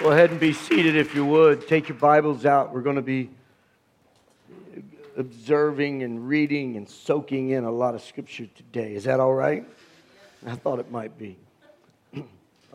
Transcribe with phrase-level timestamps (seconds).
[0.00, 1.68] Go ahead and be seated if you would.
[1.68, 2.72] Take your Bibles out.
[2.72, 3.28] We're going to be
[5.14, 8.94] observing and reading and soaking in a lot of scripture today.
[8.94, 9.66] Is that all right?
[10.46, 11.36] I thought it might be.
[12.16, 12.22] I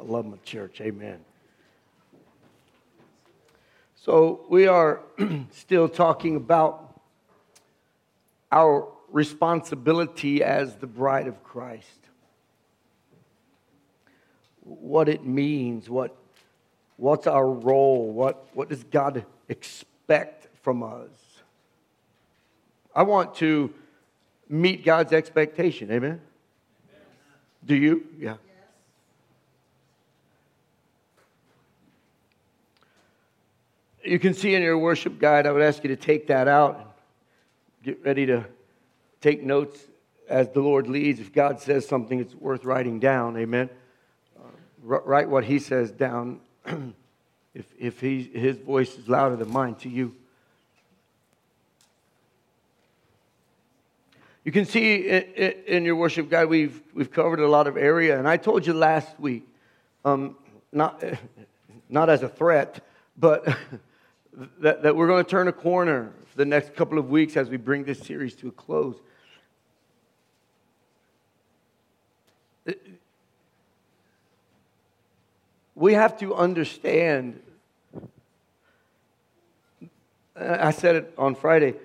[0.04, 0.81] love my church.
[0.81, 1.20] Amen.
[3.96, 5.02] So, we are
[5.52, 7.02] still talking about
[8.52, 12.04] our responsibility as the bride of Christ.
[14.66, 16.16] What it means, what,
[16.98, 21.10] what's our role, what, what does God expect from us?
[22.96, 23.73] I want to
[24.50, 25.92] meet God's expectation.
[25.92, 26.09] Amen?
[26.09, 26.20] Amen.
[27.66, 28.06] Do you?
[28.20, 28.36] Yeah.
[34.04, 36.95] You can see in your worship guide, I would ask you to take that out.
[37.84, 38.45] Get ready to
[39.20, 39.80] take notes
[40.30, 41.20] as the Lord leads.
[41.20, 43.38] If God says something, it's worth writing down.
[43.38, 43.70] Amen.
[44.85, 46.41] Write what He says down.
[47.55, 50.14] if if he, His voice is louder than mine to you.
[54.44, 58.19] You can see in your worship guide, we've, we've covered a lot of area.
[58.19, 59.47] And I told you last week,
[60.05, 60.36] um,
[60.72, 61.03] not,
[61.89, 62.86] not as a threat,
[63.17, 63.44] but
[64.59, 67.49] that, that we're going to turn a corner for the next couple of weeks as
[67.49, 68.97] we bring this series to a close.
[75.76, 77.40] We have to understand.
[80.36, 81.76] I said it on Friday.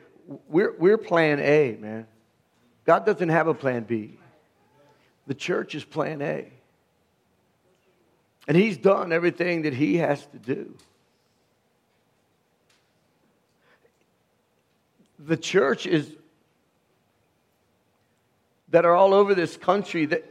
[0.48, 2.06] We're, we're plan A, man.
[2.86, 4.18] God doesn't have a plan B.
[5.26, 6.50] The church is plan A.
[8.48, 10.74] And He's done everything that He has to do.
[15.26, 16.10] the church is
[18.70, 20.24] that are all over this country that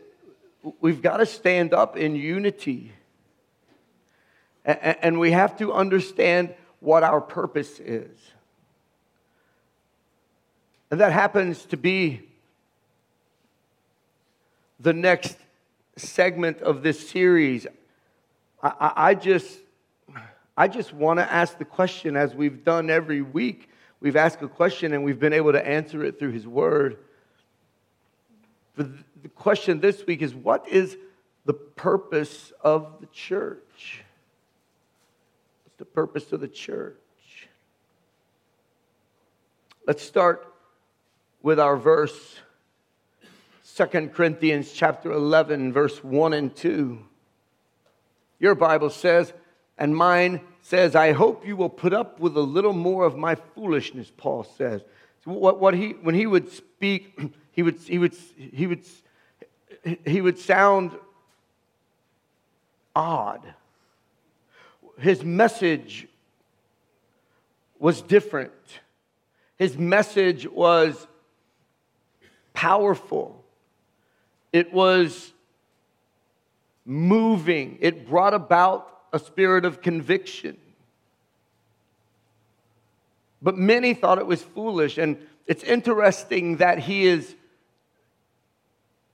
[0.81, 2.91] we've got to stand up in unity
[4.69, 8.17] and we have to understand what our purpose is
[10.91, 12.21] and that happens to be
[14.79, 15.37] the next
[15.97, 17.67] segment of this series
[18.63, 19.59] i, I just
[20.57, 24.47] i just want to ask the question as we've done every week we've asked a
[24.47, 26.97] question and we've been able to answer it through His Word.
[28.75, 28.87] But
[29.21, 30.97] the question this week is what is
[31.45, 34.03] the purpose of the church?
[35.79, 36.97] The purpose of the church?
[39.87, 40.45] Let's start
[41.41, 42.35] with our verse
[43.75, 46.99] 2 Corinthians chapter 11 verse 1 and 2.
[48.39, 49.31] Your Bible says,
[49.77, 53.35] and mine says, I hope you will put up with a little more of my
[53.35, 54.81] foolishness, Paul says.
[55.23, 57.17] So what, what he, when he would speak,
[57.53, 58.83] he would, he, would, he, would,
[60.05, 60.91] he would sound
[62.93, 63.53] odd.
[64.99, 66.07] His message
[67.79, 68.51] was different.
[69.57, 71.07] His message was
[72.53, 73.43] powerful.
[74.51, 75.31] It was
[76.85, 77.77] moving.
[77.81, 80.57] It brought about a spirit of conviction.
[83.41, 84.97] But many thought it was foolish.
[84.97, 85.17] And
[85.47, 87.35] it's interesting that he is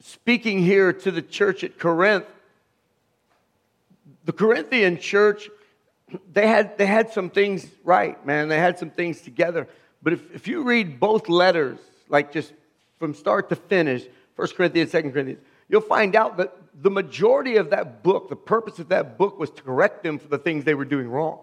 [0.01, 2.25] speaking here to the church at Corinth.
[4.25, 5.50] The Corinthian church,
[6.32, 8.48] they had, they had some things right, man.
[8.48, 9.68] They had some things together.
[10.04, 11.80] But if, if you read both letters,
[12.10, 12.54] like just
[13.00, 14.06] from start to finish,
[14.36, 18.80] 1 Corinthians, 2 Corinthians, you'll find out that the majority of that book, the purpose
[18.80, 21.40] of that book was to correct them for the things they were doing wrong.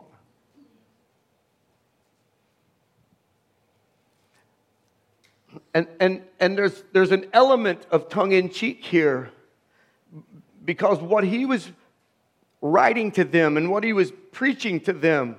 [5.74, 9.30] And, and, and there's, there's an element of tongue in cheek here
[10.64, 11.70] because what he was
[12.62, 15.36] writing to them and what he was preaching to them,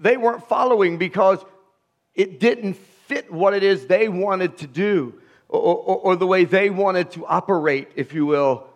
[0.00, 1.38] they weren't following because
[2.14, 5.14] it didn't fit what it is they wanted to do
[5.48, 8.66] or, or, or the way they wanted to operate, if you will,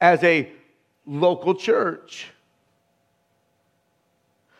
[0.00, 0.50] as a
[1.06, 2.26] local church.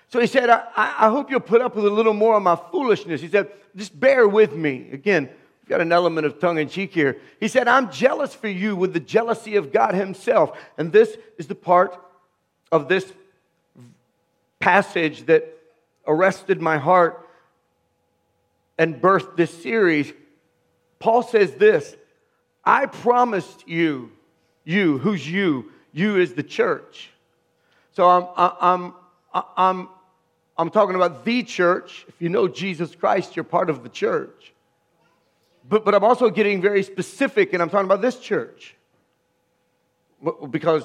[0.08, 2.58] So he said, I, I, hope you'll put up with a little more of my
[2.73, 3.20] foolishness.
[3.20, 4.88] He said, just bear with me.
[4.91, 5.31] Again,
[5.70, 7.17] got an element of tongue in cheek here.
[7.38, 10.58] He said, I'm jealous for you with the jealousy of God Himself.
[10.76, 11.96] And this is the part
[12.72, 13.11] of this
[14.58, 15.56] passage that
[16.06, 17.26] arrested my heart
[18.76, 20.12] and birthed this series.
[20.99, 21.96] Paul says this
[22.64, 24.11] I promised you,
[24.64, 25.70] you, who's you?
[25.93, 27.11] You is the church.
[27.93, 28.94] So I'm, I'm,
[29.56, 29.88] I'm,
[30.58, 32.05] I'm talking about the church.
[32.08, 34.52] If you know Jesus Christ, you're part of the church.
[35.70, 38.75] But, but I'm also getting very specific, and I'm talking about this church.
[40.50, 40.84] Because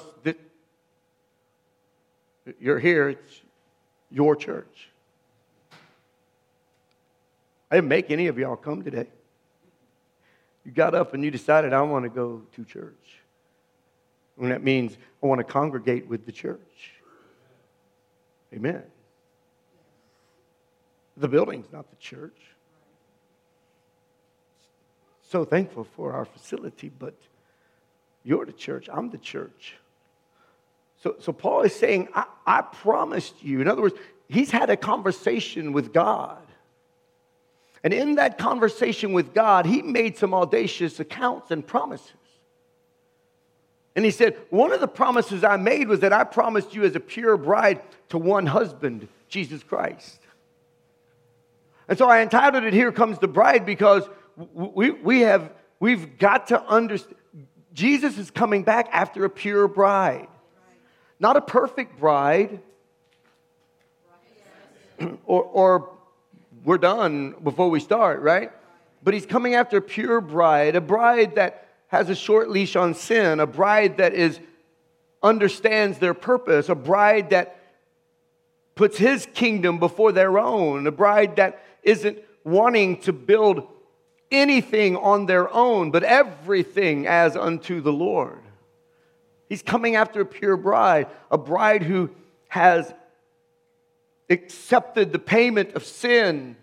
[2.59, 3.41] You're here, it's
[4.11, 4.89] your church.
[7.71, 9.07] I didn't make any of y'all come today.
[10.63, 13.19] You got up and you decided, I want to go to church.
[14.39, 16.91] And that means I want to congregate with the church.
[18.53, 18.83] Amen.
[21.17, 22.54] The building's not the church.
[25.35, 27.13] So thankful for our facility, but
[28.23, 28.87] you're the church.
[28.89, 29.75] I'm the church.
[31.03, 33.59] So, so Paul is saying, I, I promised you.
[33.59, 33.95] In other words,
[34.29, 36.41] he's had a conversation with God.
[37.83, 42.13] And in that conversation with God, he made some audacious accounts and promises.
[43.93, 46.95] And he said, One of the promises I made was that I promised you as
[46.95, 50.21] a pure bride to one husband, Jesus Christ.
[51.89, 56.47] And so I entitled it Here Comes the Bride because we, we have, we've got
[56.47, 57.15] to understand
[57.73, 60.27] Jesus is coming back after a pure bride,
[61.19, 62.61] not a perfect bride.
[65.25, 65.89] or, or
[66.63, 68.51] we're done before we start, right?
[69.03, 72.93] But he's coming after a pure bride, a bride that has a short leash on
[72.93, 74.39] sin, a bride that is
[75.21, 77.59] understands their purpose, a bride that
[78.75, 83.67] puts his kingdom before their own, a bride that isn't wanting to build
[84.31, 88.41] anything on their own, but everything as unto the Lord.
[89.49, 92.09] He's coming after a pure bride, a bride who
[92.47, 92.93] has
[94.29, 96.55] accepted the payment of sin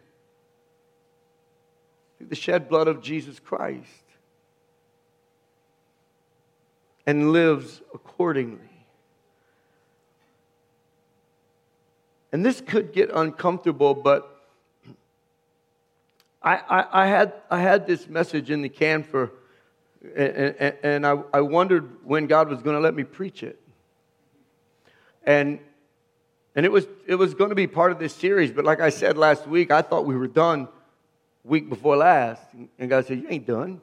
[2.18, 3.88] through the shed blood of Jesus Christ
[7.06, 8.58] and lives accordingly.
[12.32, 14.31] And this could get uncomfortable, but
[16.44, 19.32] I, I, I, had, I had this message in the can for,
[20.02, 23.60] and, and, and I, I wondered when God was going to let me preach it.
[25.24, 25.60] And,
[26.56, 28.90] and it was, it was going to be part of this series, but like I
[28.90, 30.68] said last week, I thought we were done
[31.44, 32.42] week before last.
[32.78, 33.80] And God said, You ain't done.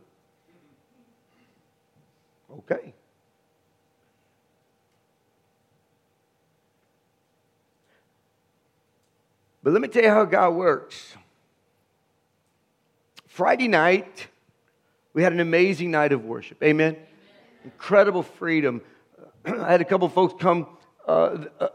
[2.52, 2.94] Okay.
[9.64, 11.16] But let me tell you how God works.
[13.30, 14.28] Friday night,
[15.14, 16.62] we had an amazing night of worship.
[16.64, 16.96] Amen.
[16.96, 17.06] Amen.
[17.64, 18.82] Incredible freedom.
[19.46, 20.68] I had a couple folks come
[21.08, 21.68] uh, uh,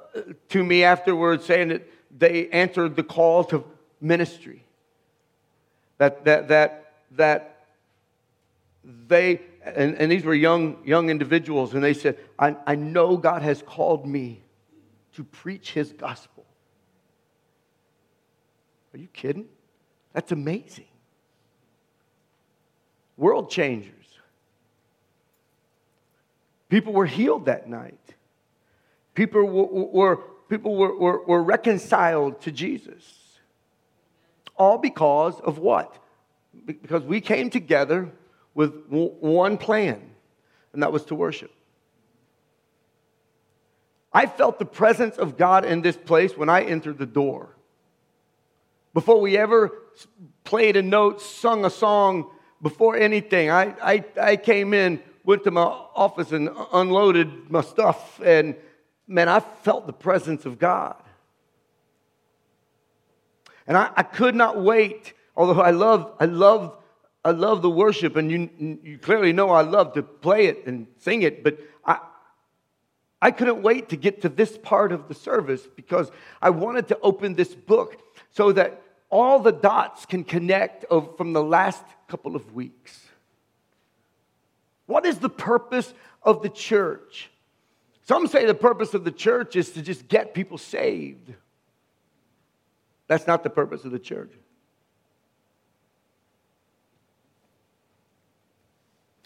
[0.51, 3.65] to me afterwards saying that they answered the call to
[4.01, 4.65] ministry.
[5.99, 7.67] That, that, that, that
[8.85, 13.43] they, and, and these were young, young individuals, and they said, I, I know God
[13.43, 14.43] has called me
[15.15, 16.45] to preach his gospel.
[18.93, 19.47] Are you kidding?
[20.13, 20.87] That's amazing
[23.17, 23.91] world changers.
[26.69, 27.99] People were healed that night.
[29.15, 30.17] People were, were
[30.49, 33.39] people were, were, were reconciled to Jesus.
[34.57, 35.97] All because of what?
[36.65, 38.11] Because we came together
[38.55, 40.01] with one plan,
[40.73, 41.51] and that was to worship.
[44.13, 47.49] I felt the presence of God in this place when I entered the door.
[48.93, 49.73] Before we ever
[50.45, 52.31] played a note, sung a song,
[52.65, 58.21] before anything, I, I, I came in, went to my office and unloaded my stuff,
[58.25, 58.57] and
[59.07, 60.97] man, I felt the presence of God.
[63.67, 66.75] And I, I could not wait, although I love, I love,
[67.23, 70.87] I love the worship, and you, you clearly know I love to play it and
[71.01, 71.99] sing it, but I,
[73.21, 76.99] I couldn't wait to get to this part of the service because I wanted to
[77.01, 77.99] open this book
[78.31, 78.81] so that
[79.11, 83.07] all the dots can connect from the last couple of weeks.
[84.87, 85.93] What is the purpose
[86.23, 87.31] of the church?
[88.07, 91.33] Some say the purpose of the church is to just get people saved.
[93.07, 94.33] That's not the purpose of the church.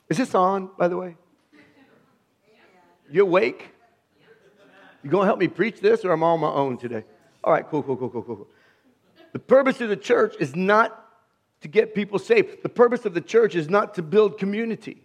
[0.09, 1.17] Is this on, by the way?
[3.11, 3.75] You awake?
[5.03, 7.05] You gonna help me preach this, or I'm on my own today?
[7.45, 8.49] All right, cool, cool, cool, cool, cool.
[9.33, 11.08] The purpose of the church is not
[11.61, 12.63] to get people saved.
[12.63, 15.03] The purpose of the church is not to build community.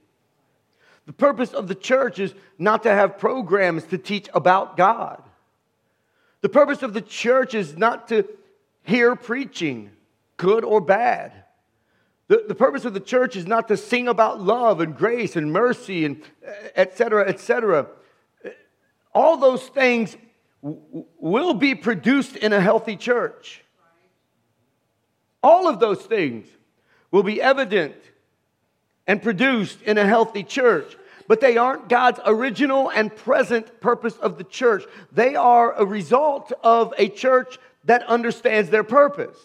[1.05, 5.21] The purpose of the church is not to have programs to teach about God.
[6.41, 8.27] The purpose of the church is not to
[8.83, 9.91] hear preaching,
[10.37, 11.31] good or bad.
[12.27, 15.51] The, the purpose of the church is not to sing about love and grace and
[15.51, 17.87] mercy and eh, et cetera, et cetera.
[19.13, 20.15] All those things
[20.61, 23.62] w- will be produced in a healthy church.
[25.43, 26.47] All of those things
[27.11, 27.95] will be evident
[29.05, 30.95] and produced in a healthy church.
[31.27, 34.83] but they aren't God's original and present purpose of the church.
[35.11, 39.37] They are a result of a church that understands their purpose.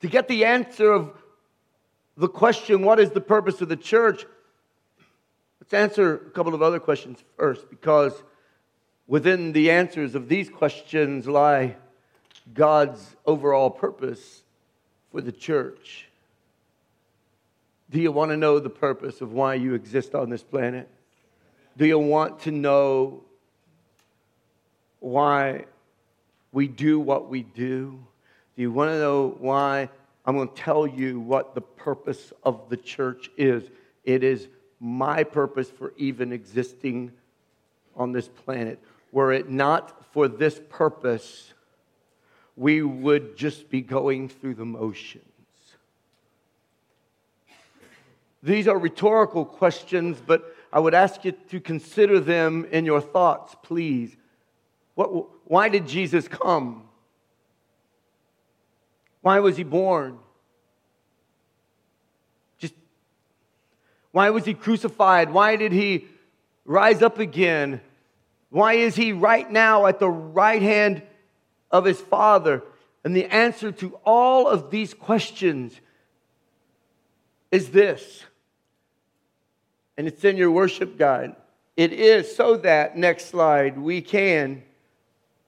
[0.00, 1.12] To get the answer of
[2.16, 4.26] the question, what is the purpose of the church?
[5.60, 8.12] Let's answer a couple of other questions first, because
[9.06, 11.76] within the answers of these questions lie
[12.52, 14.42] God's overall purpose
[15.10, 16.08] for the church.
[17.90, 20.88] Do you want to know the purpose of why you exist on this planet?
[21.76, 23.22] Do you want to know
[25.00, 25.66] why
[26.52, 27.98] we do what we do?
[28.56, 29.88] Do you want to know why?
[30.24, 33.64] I'm going to tell you what the purpose of the church is.
[34.04, 34.48] It is
[34.80, 37.12] my purpose for even existing
[37.96, 38.82] on this planet.
[39.14, 41.54] Were it not for this purpose,
[42.56, 45.22] we would just be going through the motions.
[48.42, 53.54] These are rhetorical questions, but I would ask you to consider them in your thoughts,
[53.62, 54.16] please.
[54.96, 56.82] What, why did Jesus come?
[59.20, 60.18] Why was he born?
[62.58, 62.74] Just
[64.10, 65.30] why was he crucified?
[65.30, 66.08] Why did he
[66.64, 67.80] rise up again?
[68.54, 71.02] Why is he right now at the right hand
[71.72, 72.62] of his Father?
[73.02, 75.80] And the answer to all of these questions
[77.50, 78.22] is this,
[79.98, 81.34] and it's in your worship guide.
[81.76, 84.62] It is so that, next slide, we can,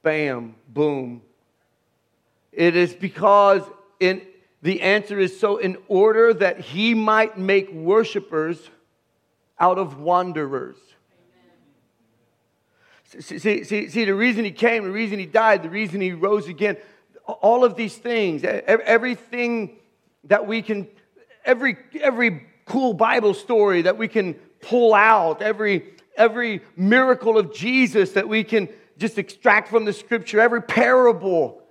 [0.02, 1.22] bam, boom,
[2.50, 3.62] it is because
[4.00, 4.20] in,
[4.62, 8.68] the answer is so in order that he might make worshipers
[9.60, 10.76] out of wanderers.
[13.20, 16.48] See, see, see, the reason he came, the reason he died, the reason he rose
[16.48, 16.76] again,
[17.24, 19.76] all of these things, everything
[20.24, 20.88] that we can,
[21.44, 28.12] every, every cool Bible story that we can pull out, every, every miracle of Jesus
[28.12, 31.62] that we can just extract from the scripture, every parable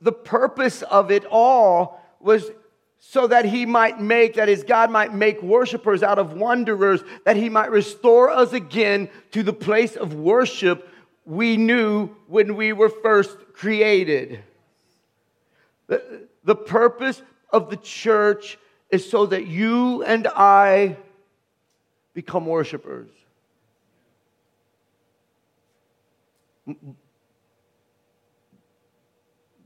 [0.00, 2.50] the purpose of it all was
[3.00, 7.36] so that he might make, that his God might make worshipers out of wanderers, that
[7.36, 10.88] he might restore us again to the place of worship
[11.24, 14.40] we knew when we were first created.
[15.86, 18.58] The, the purpose of the church
[18.90, 20.96] is so that you and I
[22.14, 23.10] become worshipers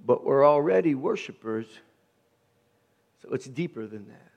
[0.06, 1.66] but we're already worshipers,
[3.24, 4.32] so it's deeper than that.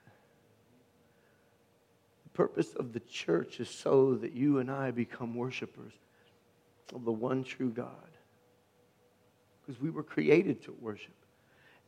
[2.24, 5.94] The purpose of the church is so that you and I become worshipers
[6.96, 7.89] of the one true God.
[9.65, 11.13] Because we were created to worship.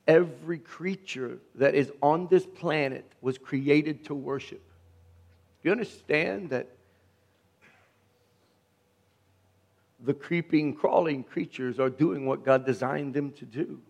[0.07, 4.61] Every creature that is on this planet was created to worship.
[5.61, 6.67] Do you understand that
[10.01, 13.81] the creeping, crawling creatures are doing what God designed them to do.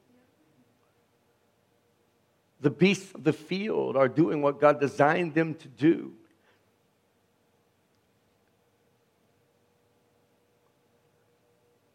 [2.62, 6.13] The beasts of the field are doing what God designed them to do.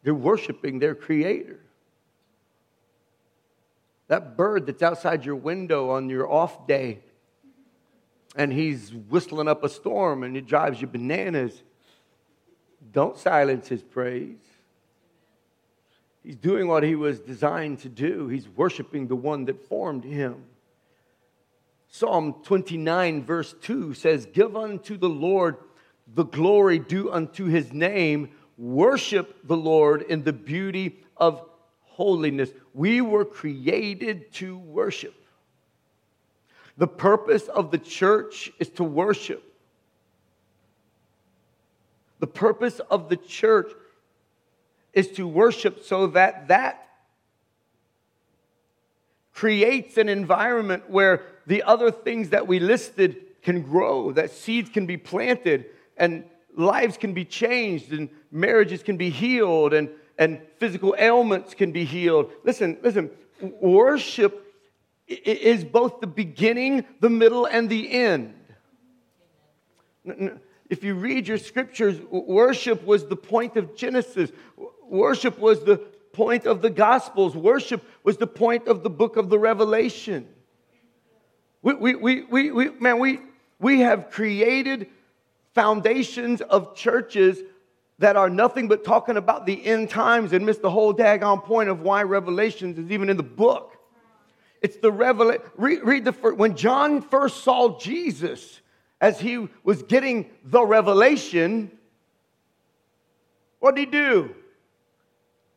[0.03, 1.61] They're worshiping their creator.
[4.09, 7.01] That bird that's outside your window on your off day
[8.37, 11.63] and he's whistling up a storm and it drives you bananas
[12.93, 14.39] don't silence his praise.
[16.23, 18.29] He's doing what he was designed to do.
[18.29, 20.45] He's worshiping the one that formed him.
[21.97, 25.59] Psalm 29, verse 2 says, Give unto the Lord
[26.13, 28.31] the glory due unto his name.
[28.59, 31.49] Worship the Lord in the beauty of
[31.83, 32.51] holiness.
[32.73, 35.15] We were created to worship.
[36.77, 39.45] The purpose of the church is to worship.
[42.19, 43.71] The purpose of the church
[44.93, 46.89] is to worship so that that
[49.33, 54.87] creates an environment where the other things that we listed can grow, that seeds can
[54.87, 56.25] be planted, and
[56.57, 61.85] lives can be changed, and marriages can be healed, and, and physical ailments can be
[61.85, 62.33] healed.
[62.45, 63.11] Listen, listen,
[63.61, 64.41] worship
[65.07, 68.35] is both the beginning, the middle, and the end
[70.71, 74.31] if you read your scriptures, worship was the point of Genesis.
[74.89, 75.77] Worship was the
[76.13, 77.37] point of the Gospels.
[77.37, 80.29] Worship was the point of the book of the Revelation.
[81.65, 83.21] We, we, we, we, we, man, we,
[83.59, 84.87] we have created
[85.55, 87.41] foundations of churches
[88.01, 91.71] that are nothing but talking about the end times and miss the whole daggone point
[91.71, 93.79] of why Revelations is even in the book.
[94.61, 95.43] it's the revelation.
[95.57, 98.61] Read, read the first, when John first saw Jesus
[99.01, 101.71] as he was getting the revelation,
[103.61, 104.35] what did he do?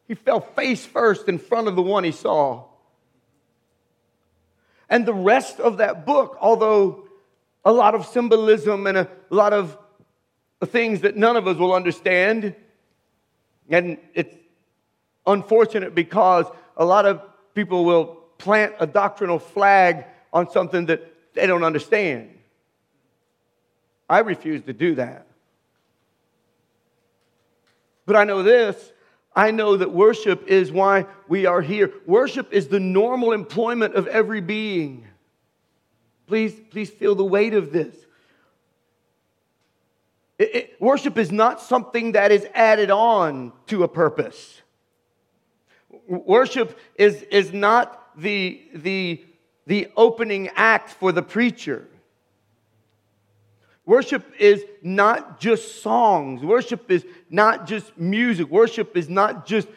[0.07, 2.66] He fell face first in front of the one he saw.
[4.89, 7.07] And the rest of that book, although
[7.65, 9.77] a lot of symbolism and a lot of
[10.65, 12.55] things that none of us will understand,
[13.69, 14.33] and it's
[15.25, 16.45] unfortunate because
[16.77, 17.21] a lot of
[17.53, 18.05] people will
[18.37, 22.29] plant a doctrinal flag on something that they don't understand.
[24.09, 25.27] I refuse to do that.
[28.05, 28.93] But I know this
[29.37, 31.93] I know that worship is why we are here.
[32.07, 35.05] Worship is the normal employment of every being.
[36.25, 37.95] Please, please feel the weight of this.
[40.39, 44.63] It, it, worship is not something that is added on to a purpose.
[46.07, 49.23] Worship is, is not the, the,
[49.67, 51.87] the opening act for the preacher.
[53.87, 56.43] Worship is not just songs.
[56.43, 58.49] Worship is not just music.
[58.49, 59.69] Worship is not just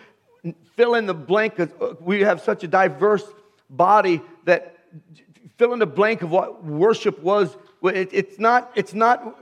[0.74, 1.60] fill in the blank.
[1.60, 1.66] Uh,
[2.00, 3.24] we have such a diverse
[3.70, 4.76] body that
[5.56, 7.56] fill in the blank of what worship was.
[7.84, 9.38] It's not, it's not,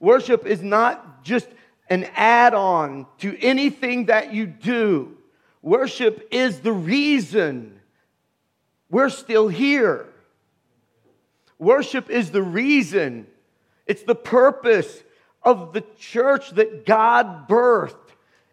[0.00, 1.46] worship is not just
[1.88, 5.16] an add on to anything that you do.
[5.62, 7.78] Worship is the reason
[8.90, 10.08] we're still here.
[11.60, 13.28] Worship is the reason,
[13.86, 15.02] it's the purpose
[15.42, 17.96] of the church that God birthed.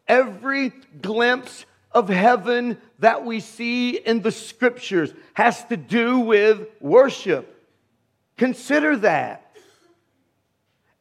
[0.08, 7.56] Every glimpse of heaven that we see in the scriptures has to do with worship.
[8.38, 9.56] Consider that.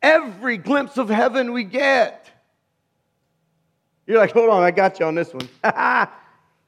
[0.02, 2.28] Every glimpse of heaven we get
[4.08, 5.46] you're like, hold on, I got you on this one.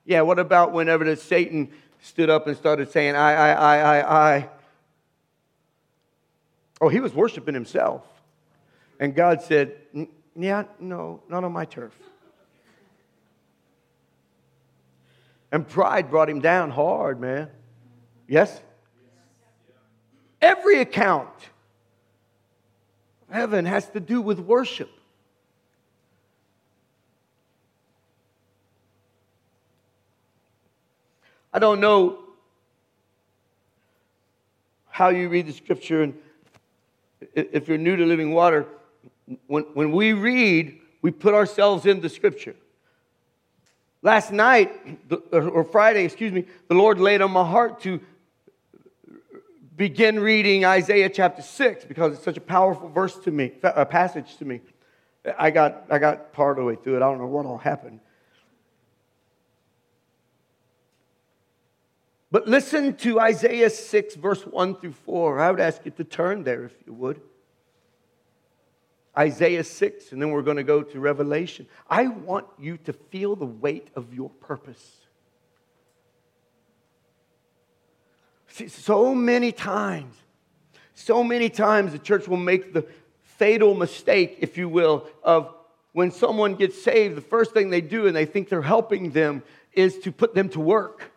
[0.05, 1.71] yeah, what about whenever the Satan
[2.03, 4.49] stood up and started saying, I, I, I, I, I?
[6.81, 8.07] Oh, he was worshiping himself.
[8.99, 9.77] And God said,
[10.35, 11.97] Yeah, no, not on my turf.
[15.53, 17.49] And pride brought him down hard, man.
[18.29, 18.61] Yes?
[20.41, 21.29] Every account
[23.31, 24.91] heaven has to do with worship.
[31.53, 32.19] I don't know
[34.89, 36.15] how you read the scripture, and
[37.35, 38.67] if you're new to living water,
[39.47, 42.55] when, when we read, we put ourselves in the scripture.
[44.03, 44.73] Last night,
[45.31, 48.01] or Friday, excuse me, the Lord laid on my heart to
[49.77, 54.37] begin reading Isaiah chapter 6 because it's such a powerful verse to me, a passage
[54.39, 54.61] to me.
[55.39, 56.97] I got, I got part of the way through it.
[56.99, 58.01] I don't know what all happened.
[62.31, 65.41] But listen to Isaiah 6, verse 1 through 4.
[65.41, 67.21] I would ask you to turn there if you would.
[69.19, 71.67] Isaiah 6, and then we're going to go to Revelation.
[71.89, 74.99] I want you to feel the weight of your purpose.
[78.49, 80.15] See, so many times,
[80.95, 82.87] so many times the church will make the
[83.23, 85.55] fatal mistake, if you will, of
[85.93, 89.43] when someone gets saved, the first thing they do and they think they're helping them
[89.73, 91.10] is to put them to work.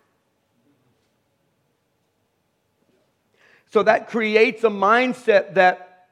[3.73, 6.05] So that creates a mindset that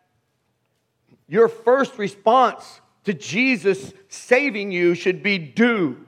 [1.28, 6.04] your first response to Jesus saving you should be do.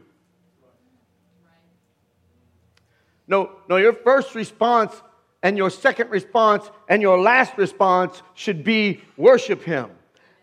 [3.27, 4.99] No, no, your first response
[5.43, 9.91] and your second response and your last response should be worship Him.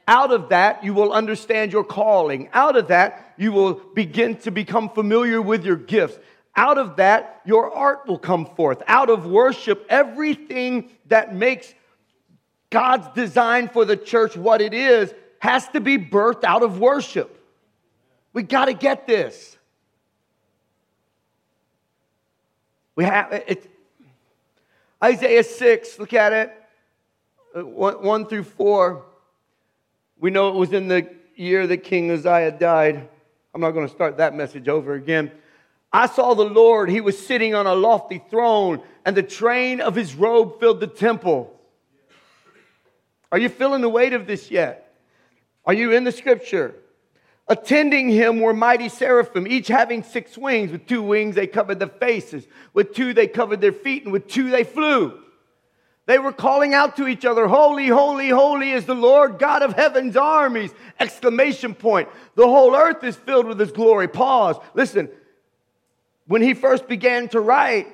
[0.06, 2.48] Out of that, you will understand your calling.
[2.52, 6.20] Out of that, you will begin to become familiar with your gifts.
[6.56, 8.82] Out of that, your art will come forth.
[8.86, 11.72] Out of worship, everything that makes
[12.70, 17.36] God's design for the church what it is has to be birthed out of worship.
[18.32, 19.56] We got to get this.
[22.94, 23.70] We have it.
[25.02, 26.52] Isaiah 6, look at it.
[27.56, 29.04] Uh, 1, 1 through 4.
[30.20, 33.08] We know it was in the year that King Uzziah died.
[33.54, 35.32] I'm not going to start that message over again.
[35.92, 36.88] I saw the Lord.
[36.88, 40.87] He was sitting on a lofty throne, and the train of his robe filled the
[40.87, 41.57] temple.
[43.33, 44.94] Are you feeling the weight of this yet?
[45.64, 46.74] Are you in the scripture?
[47.48, 50.70] Attending him were mighty seraphim, each having six wings.
[50.70, 54.29] With two wings they covered their faces, with two they covered their feet, and with
[54.29, 55.20] two they flew.
[56.07, 59.74] They were calling out to each other, Holy, holy, holy is the Lord God of
[59.74, 60.72] heaven's armies!
[60.98, 62.09] Exclamation point.
[62.37, 64.09] The whole earth is filled with his glory.
[64.09, 64.57] Pause.
[64.74, 65.09] Listen,
[66.30, 67.88] when he first began to write,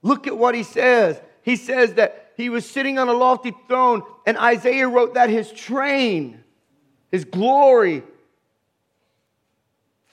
[0.00, 1.20] look at what he says.
[1.42, 5.52] He says that he was sitting on a lofty throne, and Isaiah wrote that his
[5.52, 6.42] train,
[7.10, 8.02] his glory,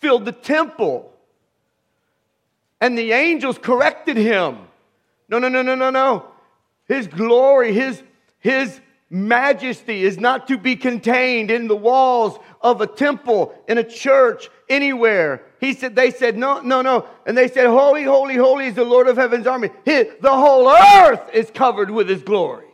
[0.01, 1.09] filled the temple.
[2.81, 4.57] And the angels corrected him.
[5.29, 6.25] No, no, no, no, no, no.
[6.89, 8.03] His glory, his,
[8.39, 8.81] his
[9.13, 14.49] majesty is not to be contained in the walls of a temple, in a church,
[14.67, 15.43] anywhere.
[15.59, 17.07] He said, they said, no, no, no.
[17.27, 19.69] And they said, holy, holy, holy is the Lord of heaven's army.
[19.85, 22.65] His, the whole earth is covered with his glory.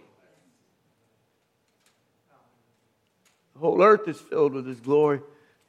[3.53, 5.19] The whole earth is filled with his glory.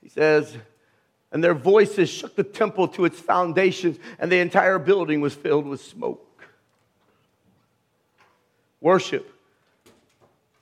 [0.01, 0.57] He says,
[1.33, 5.67] and their voices shook the temple to its foundations, and the entire building was filled
[5.67, 6.45] with smoke.
[8.81, 9.35] Worship.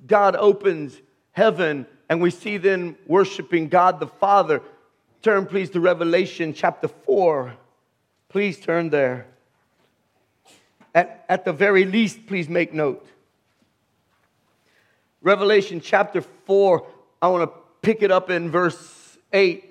[0.07, 1.01] God opens
[1.33, 4.63] heaven, and we see them worshiping God the Father.
[5.23, 7.55] Turn, please, to Revelation chapter 4.
[8.29, 9.27] Please turn there.
[10.95, 13.07] At, at the very least, please make note.
[15.21, 16.87] Revelation chapter 4,
[17.21, 19.65] I want to pick it up in verse 8.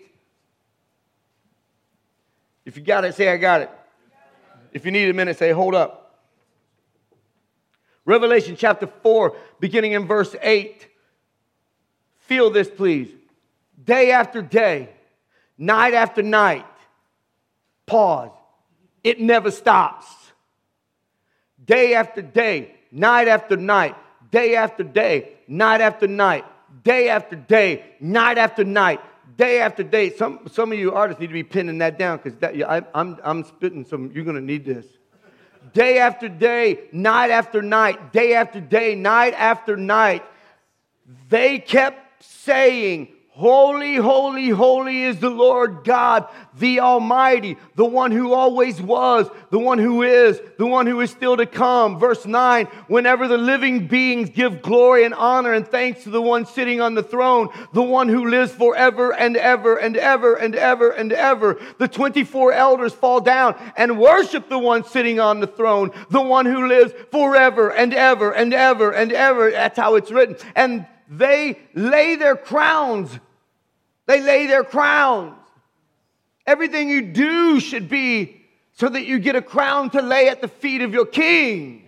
[2.66, 3.72] If you got it, say, I got it.
[4.74, 6.07] If you need a minute, say, hold up.
[8.08, 10.88] Revelation chapter 4, beginning in verse 8.
[12.20, 13.10] Feel this, please.
[13.84, 14.90] Day after day,
[15.58, 16.66] night after night,
[17.86, 18.32] pause.
[19.04, 20.06] It never stops.
[21.64, 23.96] Day after day, night after night,
[24.32, 26.46] day after day, night after night,
[26.86, 29.02] day after day, night after night,
[29.36, 30.12] day after day.
[30.12, 32.40] Some, some of you artists need to be pinning that down because
[32.96, 34.86] I'm, I'm spitting some, you're going to need this.
[35.78, 40.24] Day after day, night after night, day after day, night after night,
[41.30, 48.34] they kept saying, Holy, holy, holy is the Lord God, the Almighty, the one who
[48.34, 52.00] always was, the one who is, the one who is still to come.
[52.00, 56.48] Verse 9 Whenever the living beings give glory and honor and thanks to the one
[56.48, 60.90] sitting on the throne, the one who lives forever and ever and ever and ever
[60.90, 65.92] and ever, the 24 elders fall down and worship the one sitting on the throne,
[66.10, 69.52] the one who lives forever and ever and ever and ever.
[69.52, 70.38] That's how it's written.
[70.56, 73.20] And they lay their crowns
[74.08, 75.36] they lay their crowns.
[76.46, 78.42] Everything you do should be
[78.72, 81.88] so that you get a crown to lay at the feet of your king.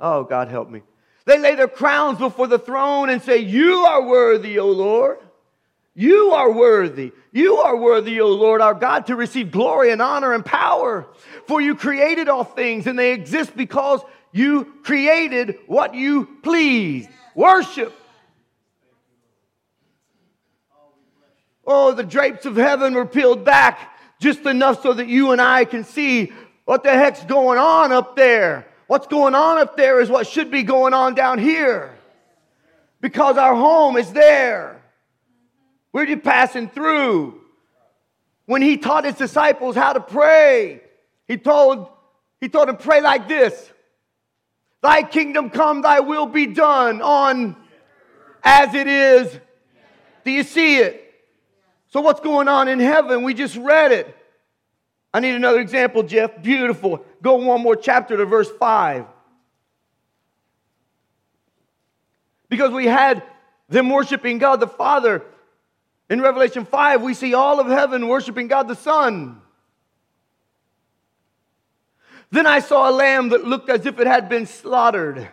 [0.00, 0.82] Oh, God, help me.
[1.26, 5.18] They lay their crowns before the throne and say, You are worthy, O Lord.
[5.94, 7.12] You are worthy.
[7.32, 11.06] You are worthy, O Lord our God, to receive glory and honor and power.
[11.46, 14.00] For you created all things, and they exist because
[14.32, 17.08] you created what you pleased.
[17.34, 17.92] Worship
[21.66, 25.64] Oh, the drapes of heaven were peeled back just enough so that you and I
[25.64, 26.32] can see
[26.64, 28.66] what the heck's going on up there.
[28.86, 31.94] What's going on up there is what should be going on down here
[33.00, 34.82] because our home is there.
[35.92, 37.40] We're just passing through.
[38.46, 40.82] When he taught his disciples how to pray,
[41.28, 41.88] he told,
[42.40, 43.70] he told them, pray like this
[44.82, 47.56] Thy kingdom come, thy will be done on
[48.42, 49.40] as it is.
[50.26, 51.03] Do you see it?
[51.94, 53.22] So, what's going on in heaven?
[53.22, 54.18] We just read it.
[55.12, 56.42] I need another example, Jeff.
[56.42, 57.06] Beautiful.
[57.22, 59.04] Go one more chapter to verse 5.
[62.48, 63.22] Because we had
[63.68, 65.22] them worshiping God the Father.
[66.10, 69.40] In Revelation 5, we see all of heaven worshiping God the Son.
[72.32, 75.28] Then I saw a lamb that looked as if it had been slaughtered.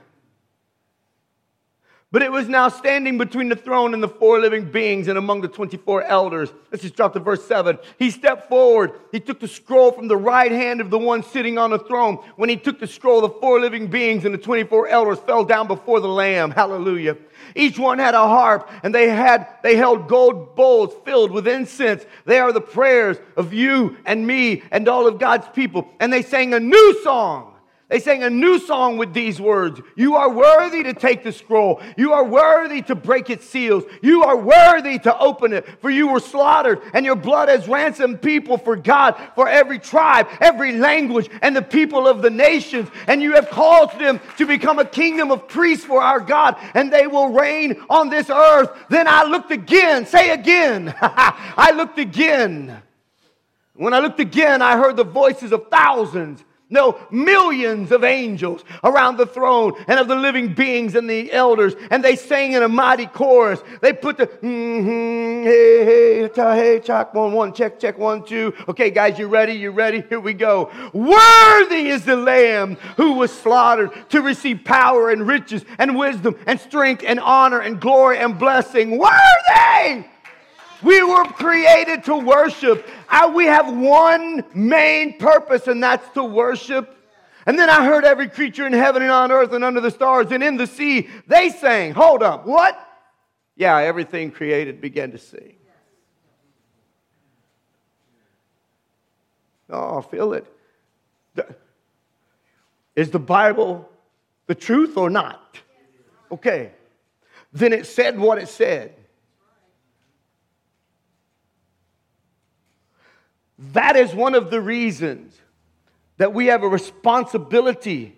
[2.13, 5.39] But it was now standing between the throne and the four living beings and among
[5.39, 6.51] the 24 elders.
[6.69, 7.77] Let's just drop to verse 7.
[7.97, 8.91] He stepped forward.
[9.13, 12.17] He took the scroll from the right hand of the one sitting on the throne.
[12.35, 15.67] When he took the scroll, the four living beings and the 24 elders fell down
[15.67, 16.51] before the Lamb.
[16.51, 17.15] Hallelujah.
[17.55, 22.05] Each one had a harp and they had, they held gold bowls filled with incense.
[22.25, 25.87] They are the prayers of you and me and all of God's people.
[26.01, 27.50] And they sang a new song
[27.91, 31.81] they sang a new song with these words You are worthy to take the scroll.
[31.97, 33.83] You are worthy to break its seals.
[34.01, 38.21] You are worthy to open it, for you were slaughtered, and your blood has ransomed
[38.21, 42.89] people for God, for every tribe, every language, and the people of the nations.
[43.07, 46.93] And you have called them to become a kingdom of priests for our God, and
[46.93, 48.71] they will reign on this earth.
[48.89, 50.05] Then I looked again.
[50.05, 50.95] Say again.
[51.01, 52.81] I looked again.
[53.73, 59.17] When I looked again, I heard the voices of thousands No, millions of angels around
[59.17, 61.75] the throne and of the living beings and the elders.
[61.91, 63.61] And they sang in a mighty chorus.
[63.81, 68.53] They put the, mm-hmm, hey, hey, ta, hey, check, one, one, check, check, one, two.
[68.69, 69.53] Okay, guys, you ready?
[69.53, 70.01] You ready?
[70.07, 70.71] Here we go.
[70.93, 76.57] Worthy is the Lamb who was slaughtered to receive power and riches and wisdom and
[76.57, 78.97] strength and honor and glory and blessing.
[78.97, 80.05] Worthy!
[80.83, 82.87] We were created to worship.
[83.33, 86.97] we have one main purpose, and that's to worship.
[87.45, 90.31] And then I heard every creature in heaven and on earth and under the stars
[90.31, 92.77] and in the sea, they sang, Hold up, what?
[93.55, 95.55] Yeah, everything created began to sing.
[99.69, 100.45] Oh, I feel it.
[102.95, 103.89] Is the Bible
[104.47, 105.59] the truth or not?
[106.31, 106.71] Okay.
[107.53, 108.95] Then it said what it said.
[113.73, 115.39] That is one of the reasons
[116.17, 118.15] that we have a responsibility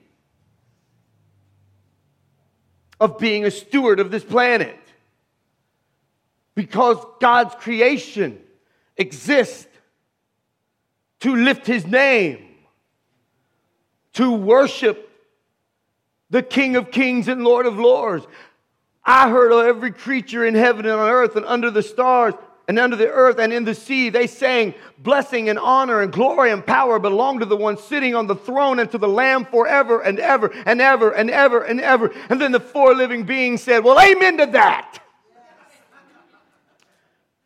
[2.99, 4.79] of being a steward of this planet.
[6.55, 8.39] Because God's creation
[8.95, 9.67] exists
[11.21, 12.45] to lift his name,
[14.13, 15.09] to worship
[16.29, 18.25] the King of Kings and Lord of Lords.
[19.03, 22.33] I heard of every creature in heaven and on earth and under the stars
[22.67, 26.51] and under the earth and in the sea, they sang, Blessing and honor and glory
[26.51, 29.99] and power belong to the one sitting on the throne and to the Lamb forever
[29.99, 32.13] and ever and ever and ever and ever.
[32.29, 34.99] And then the four living beings said, Well, amen to that.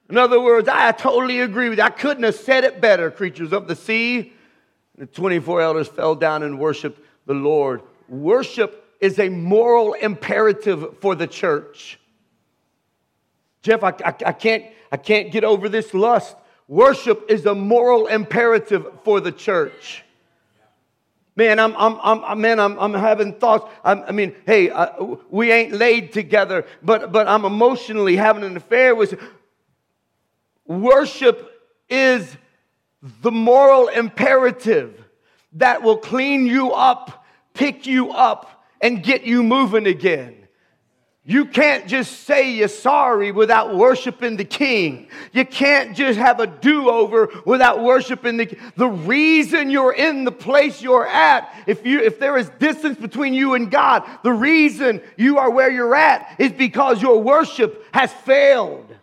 [0.09, 1.83] In other words, I totally agree with you.
[1.83, 4.33] I couldn't have said it better, creatures of the sea.
[4.97, 7.81] The 24 elders fell down and worshiped the Lord.
[8.07, 11.99] Worship is a moral imperative for the church.
[13.63, 16.35] Jeff, I, I, I can't I can't get over this lust.
[16.67, 20.03] Worship is a moral imperative for the church.
[21.35, 23.71] Man, I'm, I'm, I'm, man, I'm, I'm having thoughts.
[23.83, 28.57] I'm, i mean, hey, uh, we ain't laid together, but, but I'm emotionally having an
[28.57, 29.21] affair with.
[30.65, 31.51] Worship
[31.89, 32.35] is
[33.21, 35.01] the moral imperative
[35.53, 40.36] that will clean you up, pick you up, and get you moving again.
[41.29, 45.09] You can't just say you're sorry without worshiping the king.
[45.33, 50.31] You can't just have a do over without worshiping the The reason you're in the
[50.31, 55.01] place you're at, if, you, if there is distance between you and God, the reason
[55.17, 58.95] you are where you're at is because your worship has failed.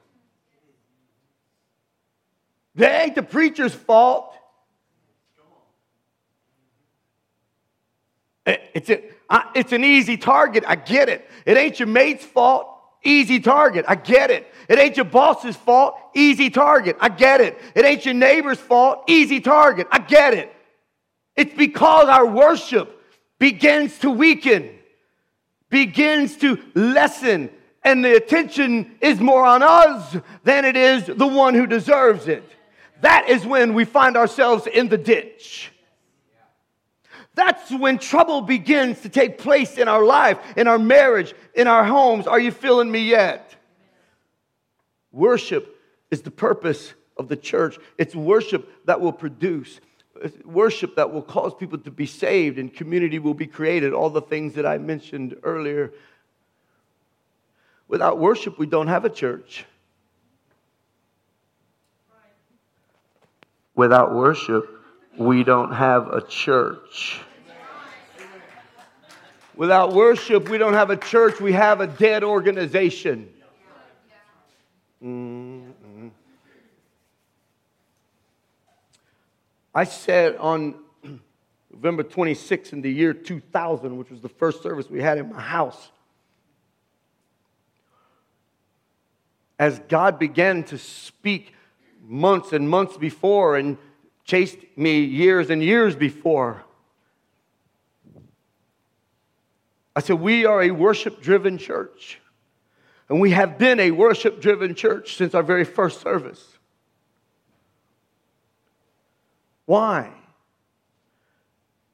[2.77, 4.35] That ain't the preacher's fault.
[8.47, 8.91] It's,
[9.31, 10.65] a, it's an easy target.
[10.67, 11.29] I get it.
[11.47, 12.69] It ain't your mate's fault.
[13.03, 13.85] Easy target.
[13.87, 14.47] I get it.
[14.69, 15.97] It ain't your boss's fault.
[16.15, 16.97] Easy target.
[17.01, 17.61] I get it.
[17.75, 19.05] It ain't your neighbor's fault.
[19.09, 19.87] Easy target.
[19.91, 20.55] I get it.
[21.37, 23.03] It's because our worship
[23.39, 24.71] begins to weaken,
[25.69, 27.51] begins to lessen,
[27.83, 32.49] and the attention is more on us than it is the one who deserves it.
[33.03, 35.71] That is when we find ourselves in the ditch.
[37.35, 41.85] That's when trouble begins to take place in our life, in our marriage, in our
[41.85, 42.27] homes.
[42.27, 43.55] Are you feeling me yet?
[45.11, 47.79] Worship is the purpose of the church.
[47.99, 49.81] It's worship that will produce,
[50.45, 53.93] worship that will cause people to be saved, and community will be created.
[53.93, 55.93] All the things that I mentioned earlier.
[57.89, 59.65] Without worship, we don't have a church.
[63.75, 64.84] Without worship,
[65.17, 67.21] we don't have a church.
[69.57, 73.29] Without worship, we don't have a church, we have a dead organization.
[75.03, 76.09] Mm-hmm.
[79.75, 80.75] I said on
[81.73, 85.41] November 26th in the year 2000, which was the first service we had in my
[85.41, 85.91] house,
[89.59, 91.53] as God began to speak
[92.03, 93.79] months and months before and
[94.25, 96.65] chased me years and years before.
[99.95, 102.21] I said, We are a worship driven church.
[103.09, 106.43] And we have been a worship driven church since our very first service.
[109.67, 110.11] Why?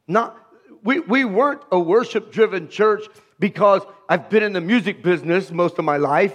[0.06, 0.36] Not,
[0.82, 3.04] we, we weren't a worship driven church
[3.38, 6.34] because I've been in the music business most of my life.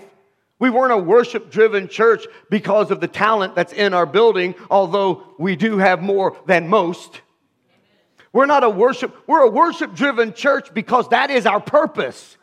[0.57, 5.35] We weren't a worship driven church because of the talent that's in our building, although
[5.37, 7.21] we do have more than most.
[8.31, 12.37] We're not a worship, we're a worship driven church because that is our purpose.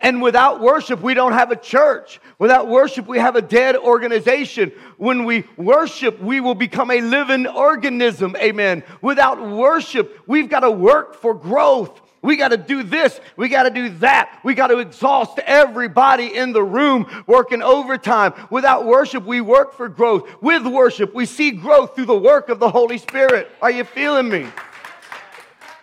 [0.00, 2.20] And without worship, we don't have a church.
[2.38, 4.70] Without worship, we have a dead organization.
[4.96, 8.36] When we worship, we will become a living organism.
[8.36, 8.84] Amen.
[9.02, 12.00] Without worship, we've got to work for growth.
[12.20, 13.20] We got to do this.
[13.36, 14.40] We got to do that.
[14.42, 18.34] We got to exhaust everybody in the room working overtime.
[18.50, 20.28] Without worship, we work for growth.
[20.42, 23.50] With worship, we see growth through the work of the Holy Spirit.
[23.62, 24.48] Are you feeling me?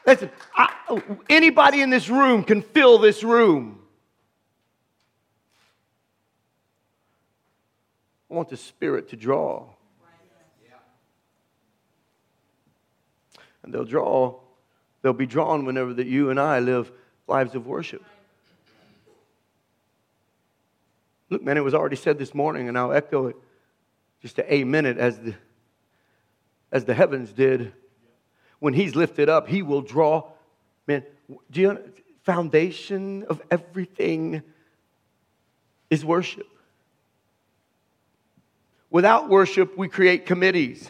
[0.06, 0.74] Listen, I,
[1.30, 3.80] anybody in this room can fill this room.
[8.30, 9.70] I want the Spirit to draw.
[13.64, 14.40] And they'll draw
[15.06, 16.92] They'll be drawn whenever that you and I live
[17.28, 18.04] lives of worship.
[21.30, 23.36] Look, man, it was already said this morning, and I'll echo it
[24.24, 25.36] just to amen it as the,
[26.72, 27.72] as the heavens did.
[28.58, 30.28] When he's lifted up, he will draw.
[30.88, 31.04] Man,
[31.52, 34.42] do you foundation of everything
[35.92, 36.48] is worship.
[38.90, 40.90] Without worship, we create committees.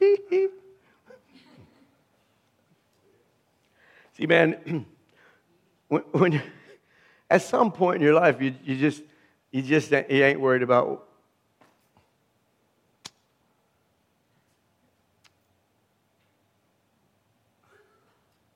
[4.18, 4.84] See, man,
[5.88, 6.42] when, when,
[7.30, 9.02] at some point in your life, you, you just
[9.52, 11.04] you just you ain't worried about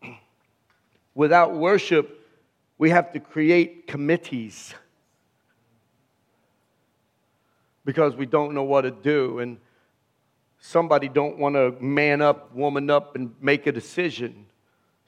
[1.14, 2.18] Without worship,
[2.76, 4.74] we have to create committees
[7.84, 9.58] because we don't know what to do and
[10.58, 14.46] somebody don't want to man up, woman up and make a decision.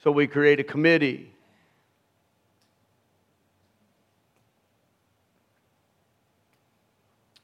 [0.05, 1.33] So we create a committee.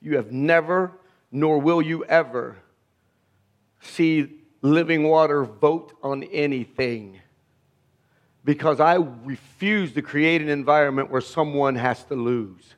[0.03, 0.93] You have never,
[1.33, 2.59] nor will you ever,
[3.81, 7.21] see living water vote on anything
[8.45, 12.75] because I refuse to create an environment where someone has to lose.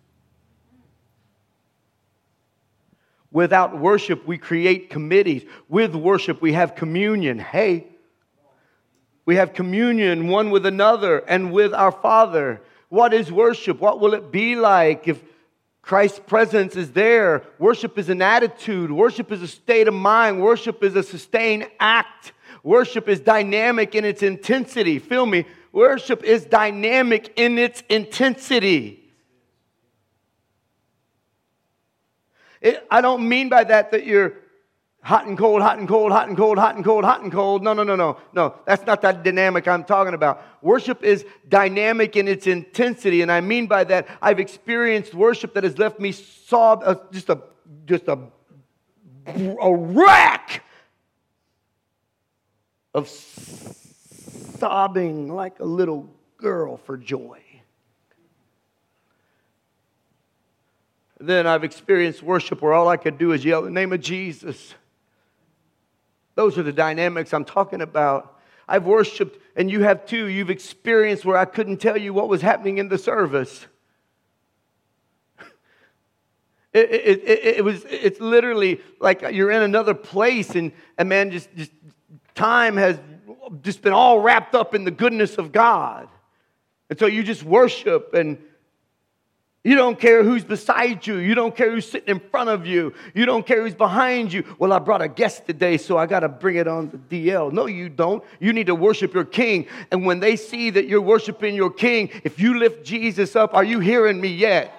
[3.33, 5.45] Without worship, we create committees.
[5.69, 7.41] With worship, we have communion.
[7.41, 7.92] Hey,
[9.25, 12.61] we have communion one with another and with our Father.
[12.89, 13.81] What is worship?
[13.81, 15.23] What will it be like if
[15.81, 17.43] Christ's presence is there?
[17.59, 22.33] Worship is an attitude, worship is a state of mind, worship is a sustained act.
[22.63, 24.99] Worship is dynamic in its intensity.
[25.01, 25.47] Feel me?
[25.73, 29.03] Worship is dynamic in its intensity.
[32.61, 34.35] It, I don't mean by that that you're
[35.03, 37.63] hot and cold, hot and cold, hot and cold, hot and cold, hot and cold.
[37.63, 38.19] No, no, no, no.
[38.33, 40.43] No, that's not that dynamic I'm talking about.
[40.63, 43.21] Worship is dynamic in its intensity.
[43.21, 47.29] And I mean by that, I've experienced worship that has left me sob, uh, just
[47.29, 47.43] a,
[47.85, 48.19] just a,
[49.27, 50.63] a wreck
[52.95, 53.09] of
[54.59, 57.41] sobbing like a little girl for joy.
[61.19, 64.75] Then I've experienced worship where all I could do is yell the name of Jesus.
[66.35, 68.41] Those are the dynamics I'm talking about.
[68.69, 70.27] I've worshiped, and you have too.
[70.27, 73.67] You've experienced where I couldn't tell you what was happening in the service.
[76.75, 81.31] It, it, it, it, was, it's literally like you're in another place, and, and man,
[81.31, 81.71] just, just
[82.35, 82.99] time has
[83.61, 86.09] just been all wrapped up in the goodness of God.
[86.89, 88.39] And so you just worship and
[89.65, 91.19] you don't care who's beside you.
[91.19, 92.93] You don't care who's sitting in front of you.
[93.15, 94.45] You don't care who's behind you.
[94.59, 97.53] Well, I brought a guest today, so I got to bring it on the DL.
[97.53, 98.25] No, you don't.
[98.41, 99.69] You need to worship your king.
[99.93, 103.63] And when they see that you're worshiping your king, if you lift Jesus up, are
[103.63, 104.75] you hearing me yet?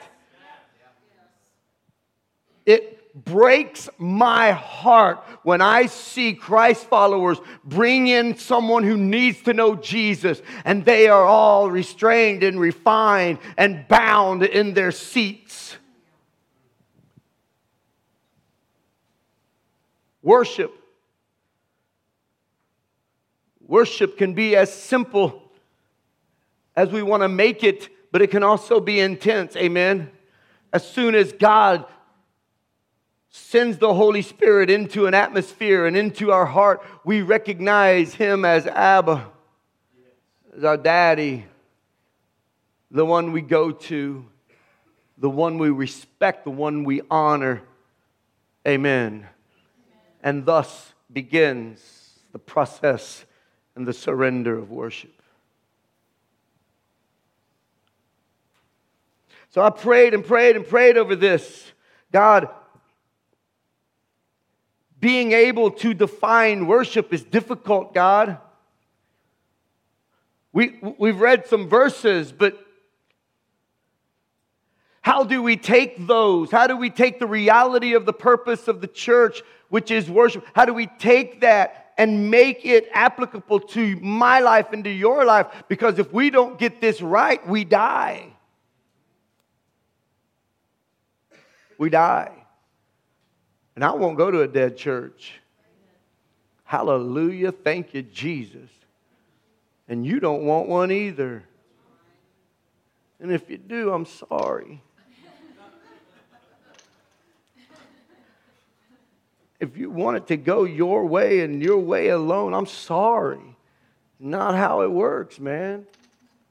[2.66, 9.54] It breaks my heart when I see Christ followers bring in someone who needs to
[9.54, 15.78] know Jesus and they are all restrained and refined and bound in their seats.
[20.24, 20.74] Worship.
[23.68, 25.52] Worship can be as simple
[26.76, 29.56] as we want to make it, but it can also be intense.
[29.56, 30.10] Amen.
[30.72, 31.86] As soon as God
[33.36, 38.68] sends the Holy Spirit into an atmosphere and into our heart, we recognize Him as
[38.68, 39.28] Abba,
[40.56, 41.48] as our daddy,
[42.92, 44.24] the one we go to,
[45.18, 47.64] the one we respect, the one we honor.
[48.68, 49.26] Amen.
[50.22, 53.26] And thus begins the process
[53.76, 55.24] and the surrender of worship.
[59.50, 61.72] So I prayed and prayed and prayed over this.
[62.12, 62.48] God,
[65.04, 68.38] being able to define worship is difficult, God.
[70.54, 72.58] We, we've read some verses, but
[75.02, 76.52] how do we take those?
[76.52, 80.46] How do we take the reality of the purpose of the church, which is worship?
[80.56, 85.26] How do we take that and make it applicable to my life and to your
[85.26, 85.48] life?
[85.68, 88.28] Because if we don't get this right, we die.
[91.78, 92.43] We die.
[93.76, 95.34] And I won't go to a dead church.
[96.64, 97.52] Hallelujah.
[97.52, 98.70] Thank you, Jesus.
[99.88, 101.44] And you don't want one either.
[103.20, 104.82] And if you do, I'm sorry.
[109.60, 113.56] if you want it to go your way and your way alone, I'm sorry.
[114.20, 115.86] Not how it works, man.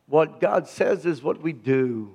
[0.06, 2.12] What God says is what we do.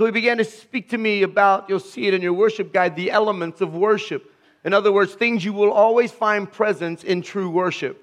[0.00, 2.96] So he began to speak to me about, you'll see it in your worship guide,
[2.96, 4.32] the elements of worship.
[4.64, 8.02] In other words, things you will always find presence in true worship.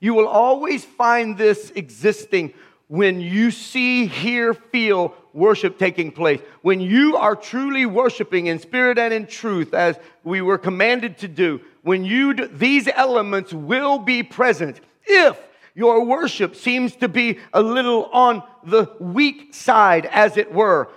[0.00, 2.52] You will always find this existing
[2.88, 6.42] when you see, hear, feel worship taking place.
[6.60, 11.28] When you are truly worshiping in spirit and in truth, as we were commanded to
[11.28, 14.78] do, when you do, these elements will be present.
[15.06, 15.38] If
[15.74, 20.90] your worship seems to be a little on the weak side, as it were,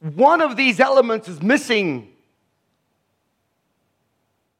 [0.00, 2.08] one of these elements is missing.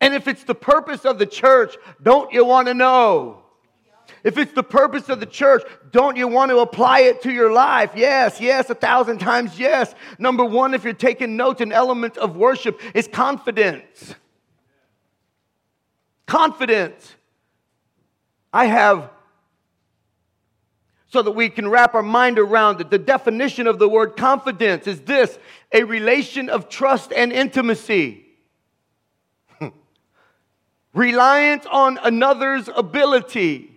[0.01, 3.43] And if it's the purpose of the church, don't you want to know?
[4.25, 7.53] If it's the purpose of the church, don't you want to apply it to your
[7.53, 7.93] life?
[7.95, 9.95] Yes, yes, a thousand times yes.
[10.19, 14.15] Number one, if you're taking notes, an element of worship is confidence.
[16.27, 17.15] Confidence.
[18.53, 19.11] I have,
[21.11, 24.87] so that we can wrap our mind around it, the definition of the word confidence
[24.87, 25.39] is this
[25.73, 28.27] a relation of trust and intimacy.
[30.95, 33.71] Reliance on another's ability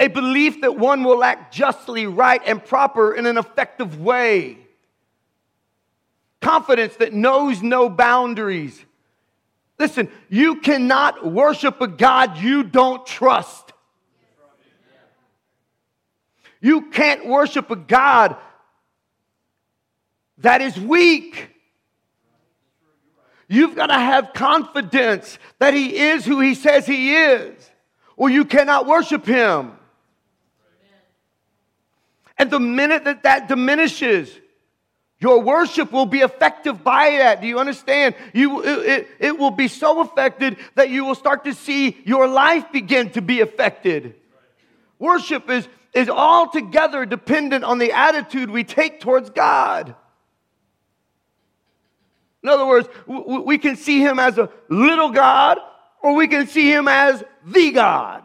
[0.00, 4.58] a belief that one will act justly, right, and proper in an effective way.
[6.40, 8.82] Confidence that knows no boundaries.
[9.78, 13.69] Listen, you cannot worship a God you don't trust.
[16.60, 18.36] You can't worship a God
[20.38, 21.48] that is weak.
[23.48, 27.70] You've got to have confidence that He is who He says He is,
[28.16, 29.72] or you cannot worship Him.
[32.38, 34.30] And the minute that that diminishes,
[35.18, 37.42] your worship will be affected by that.
[37.42, 38.14] Do you understand?
[38.32, 42.72] You, it, it will be so affected that you will start to see your life
[42.72, 44.14] begin to be affected.
[44.98, 49.94] Worship is, is altogether dependent on the attitude we take towards God.
[52.42, 55.58] In other words, we can see him as a little God
[56.02, 58.24] or we can see him as the God.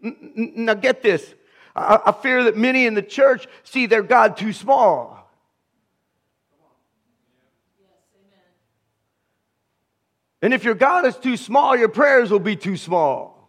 [0.00, 1.34] Now, get this.
[1.76, 5.30] I, fear that many in the church see their God too small.
[10.42, 13.41] And if your God is too small, your prayers will be too small.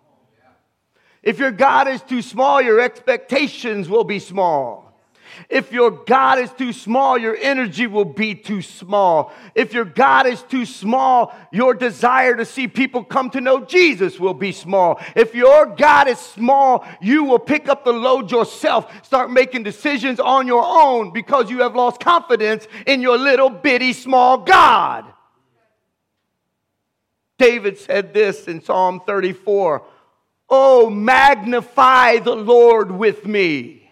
[1.24, 4.84] If your God is too small, your expectations will be small.
[5.50, 9.32] If your God is too small, your energy will be too small.
[9.56, 14.20] If your God is too small, your desire to see people come to know Jesus
[14.20, 15.02] will be small.
[15.16, 20.20] If your God is small, you will pick up the load yourself, start making decisions
[20.20, 25.06] on your own because you have lost confidence in your little bitty small God.
[27.40, 29.84] David said this in Psalm 34
[30.56, 33.84] Oh, magnify the Lord with me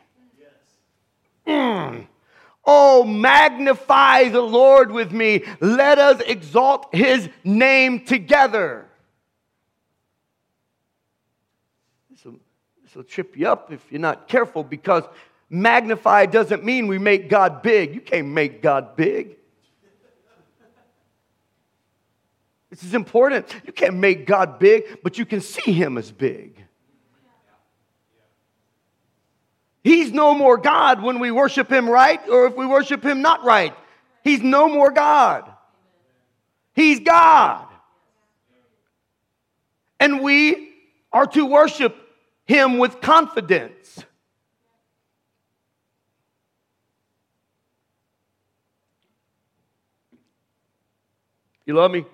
[1.48, 2.08] Mm.
[2.66, 5.44] Oh, magnify the Lord with me.
[5.60, 8.86] Let us exalt his name together.
[12.10, 12.36] This will,
[12.84, 15.04] this will trip you up if you're not careful because
[15.50, 17.96] magnify doesn't mean we make God big.
[17.96, 19.38] You can't make God big.
[22.72, 23.54] This is important.
[23.68, 26.66] You can't make God big, but you can see him as big.
[29.84, 33.44] He's no more God when we worship Him right or if we worship Him not
[33.44, 33.74] right.
[34.24, 35.52] He's no more God.
[36.74, 37.68] He's God.
[40.00, 40.70] And we
[41.12, 41.96] are to worship
[42.46, 44.04] Him with confidence.
[51.66, 52.06] You love me?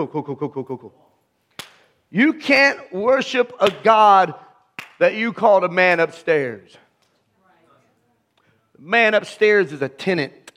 [0.00, 0.94] Cool, cool, cool, cool, cool, cool, cool.
[2.08, 4.34] You can't worship a God
[4.98, 6.74] that you called a man upstairs.
[8.76, 10.52] The man upstairs is a tenant.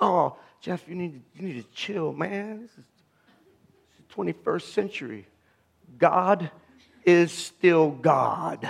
[0.00, 2.62] Oh, Jeff, you need, you need to chill, man.
[2.62, 2.84] This is
[4.08, 5.26] the 21st century.
[5.98, 6.50] God
[7.04, 8.68] is still God.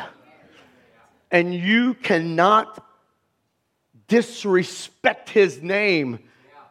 [1.31, 2.90] And you cannot
[4.11, 6.19] disrespect his name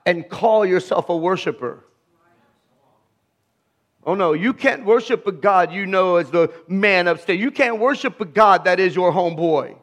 [0.06, 1.84] and call yourself a worshiper.
[4.06, 7.40] Oh no, you can't worship a God you know as the man upstairs.
[7.40, 9.76] You can't worship a God that is your homeboy.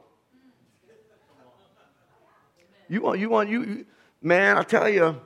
[2.89, 3.85] You want, you want, you,
[4.23, 5.21] man, I tell you,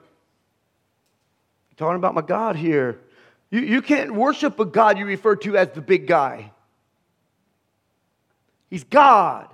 [1.77, 3.01] talking about my God here.
[3.51, 6.53] You, you can't worship a God you refer to as the big guy.
[8.71, 9.49] He's God.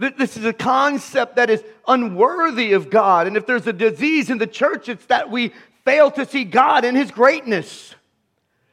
[0.00, 3.26] This is a concept that is unworthy of God.
[3.26, 5.52] And if there's a disease in the church, it's that we
[5.84, 7.94] fail to see God in His greatness,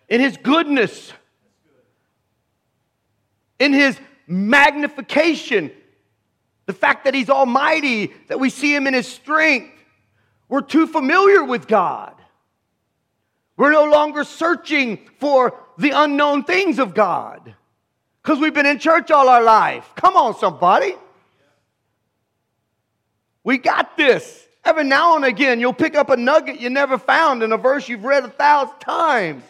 [0.07, 1.11] in His goodness,
[3.59, 5.69] in His magnification.
[6.65, 9.73] The fact that He's almighty, that we see Him in His strength.
[10.47, 12.13] We're too familiar with God.
[13.57, 17.53] We're no longer searching for the unknown things of God
[18.23, 19.91] because we've been in church all our life.
[19.97, 20.95] Come on, somebody.
[23.47, 24.45] We got this.
[24.65, 27.87] Every now and again, you'll pick up a nugget you never found in a verse
[27.87, 29.41] you've read a thousand times.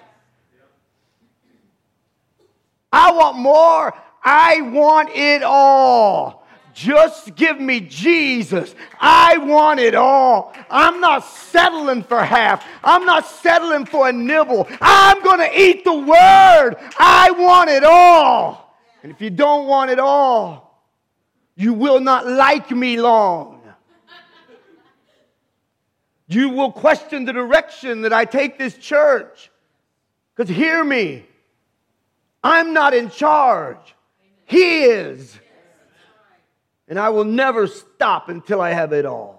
[2.91, 3.95] I want more.
[4.23, 6.45] I want it all.
[6.75, 8.75] Just give me Jesus.
[9.01, 10.53] I want it all.
[10.69, 12.63] I'm not settling for half.
[12.83, 14.67] I'm not settling for a nibble.
[14.79, 16.75] I'm going to eat the word.
[16.99, 18.77] I want it all.
[19.01, 20.85] And if you don't want it all,
[21.55, 23.56] you will not like me long.
[26.27, 29.49] You will question the direction that I take this church.
[30.35, 31.25] Because hear me,
[32.43, 33.95] I'm not in charge,
[34.45, 35.39] He is.
[36.89, 39.37] And I will never stop until I have it all.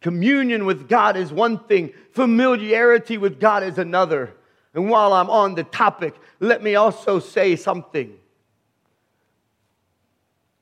[0.00, 4.34] Communion with God is one thing, familiarity with God is another.
[4.74, 8.14] And while I'm on the topic, let me also say something.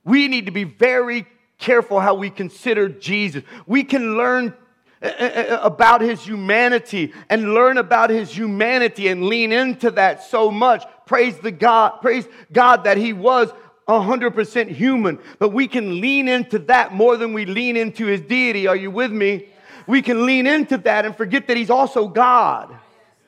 [0.05, 1.27] We need to be very
[1.59, 3.43] careful how we consider Jesus.
[3.67, 4.55] We can learn
[5.63, 10.85] about his humanity and learn about his humanity and lean into that so much.
[11.07, 13.53] Praise the God, praise God that he was
[13.89, 18.67] 100% human, but we can lean into that more than we lean into his deity.
[18.67, 19.49] Are you with me?
[19.87, 22.77] We can lean into that and forget that he's also God.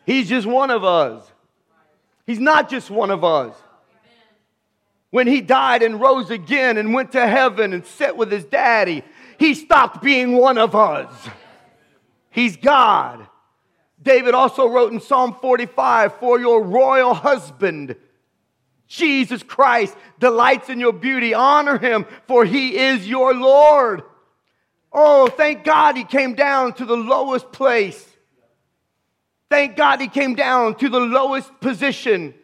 [0.05, 1.31] He's just one of us.
[2.27, 3.55] He's not just one of us.
[5.11, 9.03] When he died and rose again and went to heaven and sat with his daddy,
[9.39, 11.11] he stopped being one of us.
[12.39, 13.27] He's God.
[14.01, 17.97] David also wrote in Psalm 45 For your royal husband,
[18.87, 21.35] Jesus Christ, delights in your beauty.
[21.35, 24.05] Honor him, for he is your Lord.
[24.93, 28.07] Oh, thank God he came down to the lowest place.
[29.51, 32.35] Thank God he came down to the lowest position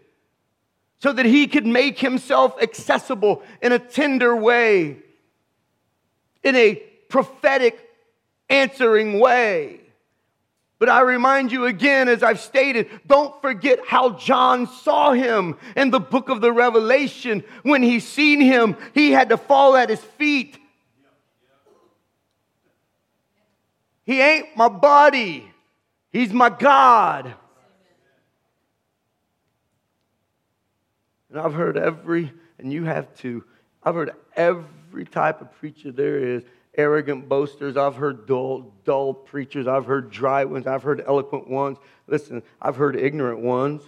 [0.98, 4.96] so that he could make himself accessible in a tender way,
[6.42, 7.78] in a prophetic
[8.50, 9.82] answering way.
[10.84, 15.90] But I remind you again, as I've stated, don't forget how John saw him in
[15.90, 17.42] the book of the Revelation.
[17.62, 20.58] When he seen him, he had to fall at his feet.
[24.04, 25.50] He ain't my body,
[26.12, 27.34] he's my God.
[31.30, 33.42] And I've heard every, and you have too,
[33.82, 36.42] I've heard every type of preacher there is
[36.76, 37.76] arrogant boasters.
[37.76, 39.66] I've heard dull, dull preachers.
[39.66, 40.66] I've heard dry ones.
[40.66, 41.78] I've heard eloquent ones.
[42.06, 43.82] Listen, I've heard ignorant ones.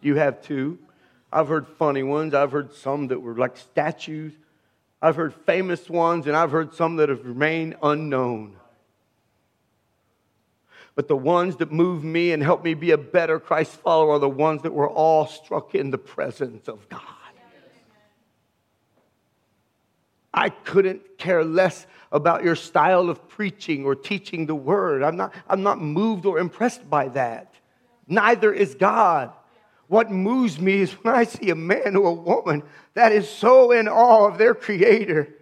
[0.00, 0.78] You have too.
[1.32, 2.34] I've heard funny ones.
[2.34, 4.32] I've heard some that were like statues.
[5.02, 8.56] I've heard famous ones, and I've heard some that have remained unknown.
[10.94, 14.18] But the ones that move me and help me be a better Christ follower are
[14.18, 17.00] the ones that were all struck in the presence of God.
[20.32, 25.02] I couldn't care less about your style of preaching or teaching the word.
[25.02, 27.54] I'm not, I'm not moved or impressed by that.
[28.08, 29.32] Neither is God.
[29.86, 32.62] What moves me is when I see a man or a woman
[32.94, 35.34] that is so in awe of their creator.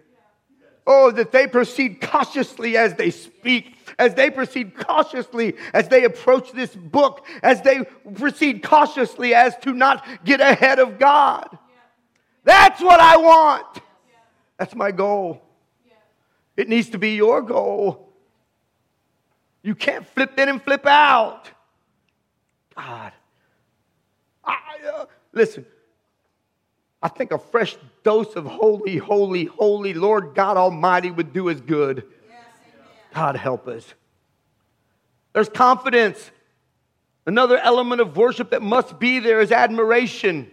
[0.85, 6.51] Oh, that they proceed cautiously as they speak, as they proceed cautiously as they approach
[6.51, 7.83] this book, as they
[8.15, 11.57] proceed cautiously as to not get ahead of God.
[12.43, 13.67] That's what I want.
[14.57, 15.43] That's my goal.
[16.59, 18.11] It needs to be your goal.
[19.63, 21.49] You can't flip in and flip out.
[22.75, 23.13] God.
[24.43, 24.57] I,
[24.93, 25.65] uh, listen,
[27.01, 31.61] I think a fresh dose of holy, holy, holy Lord God Almighty would do us
[31.61, 32.03] good.
[33.13, 33.93] God help us.
[35.31, 36.29] There's confidence.
[37.25, 40.51] Another element of worship that must be there is admiration.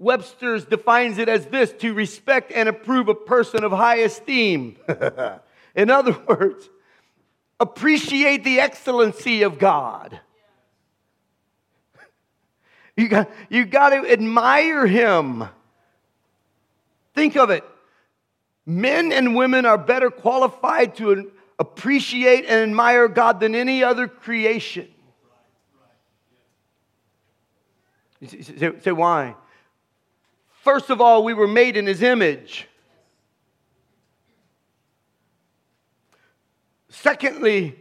[0.00, 4.76] Webster's defines it as this to respect and approve a person of high esteem.
[5.76, 6.68] In other words,
[7.60, 10.18] appreciate the excellency of God.
[12.96, 15.44] You got, you got to admire him.
[17.14, 17.64] Think of it.
[18.66, 24.88] Men and women are better qualified to appreciate and admire God than any other creation.
[28.26, 29.34] Say, say why?
[30.60, 32.68] First of all, we were made in his image.
[36.90, 37.76] Secondly,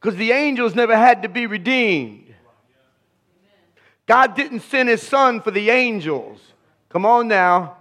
[0.00, 2.34] because the angels never had to be redeemed.
[4.06, 6.40] God didn't send his son for the angels.
[6.88, 7.76] Come on now.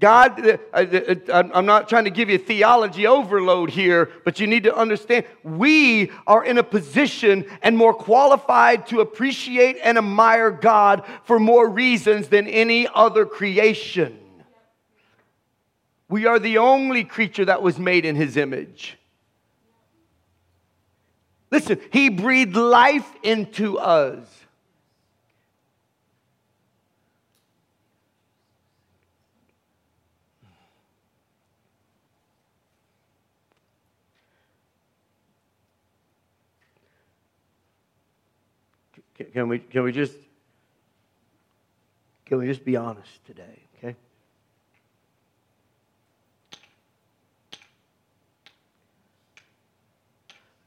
[0.00, 4.46] God, uh, uh, uh, I'm not trying to give you theology overload here, but you
[4.46, 10.52] need to understand we are in a position and more qualified to appreciate and admire
[10.52, 14.16] God for more reasons than any other creation.
[16.08, 18.96] We are the only creature that was made in his image.
[21.50, 24.26] Listen, he breathed life into us.
[39.32, 40.14] Can we, can we just
[42.28, 43.96] can we just be honest today, okay?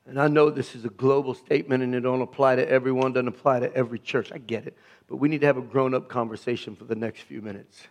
[0.07, 3.27] And I know this is a global statement and it don't apply to everyone, doesn't
[3.27, 4.31] apply to every church.
[4.31, 4.75] I get it.
[5.07, 7.87] But we need to have a grown up conversation for the next few minutes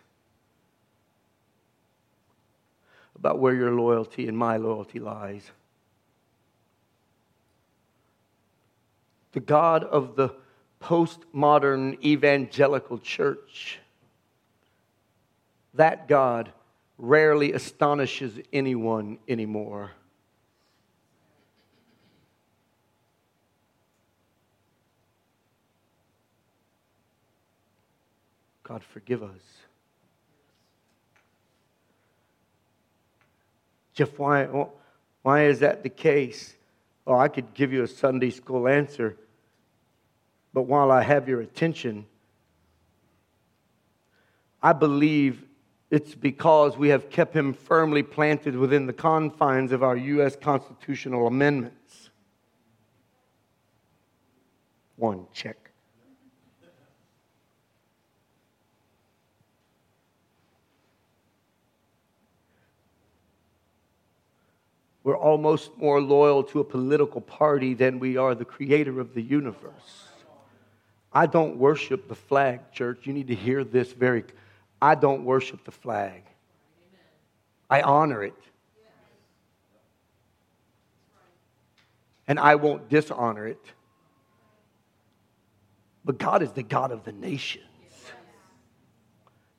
[3.15, 5.49] about where your loyalty and my loyalty lies.
[9.31, 10.40] The God of the
[10.81, 13.79] postmodern evangelical church.
[15.75, 16.51] That God
[16.97, 19.91] rarely astonishes anyone anymore.
[28.63, 29.41] God, forgive us.
[33.93, 34.47] Jeff, why,
[35.23, 36.55] why is that the case?
[37.05, 39.17] Oh, I could give you a Sunday school answer.
[40.53, 42.05] But while I have your attention,
[44.61, 45.43] I believe
[45.89, 50.35] it's because we have kept him firmly planted within the confines of our U.S.
[50.35, 52.09] constitutional amendments.
[54.95, 55.57] One, check.
[65.03, 69.21] We're almost more loyal to a political party than we are the creator of the
[69.21, 70.10] universe.
[71.13, 73.05] I don't worship the flag, church.
[73.05, 74.23] You need to hear this very.
[74.81, 76.23] I don't worship the flag.
[77.69, 78.33] I honor it.
[82.27, 83.65] And I won't dishonor it.
[86.05, 87.65] But God is the God of the nations.